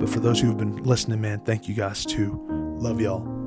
But 0.00 0.08
for 0.08 0.20
those 0.20 0.40
who 0.40 0.48
have 0.48 0.58
been 0.58 0.82
listening, 0.82 1.20
man, 1.20 1.40
thank 1.40 1.68
you 1.68 1.74
guys 1.74 2.04
too. 2.04 2.44
Love 2.78 3.00
y'all. 3.00 3.37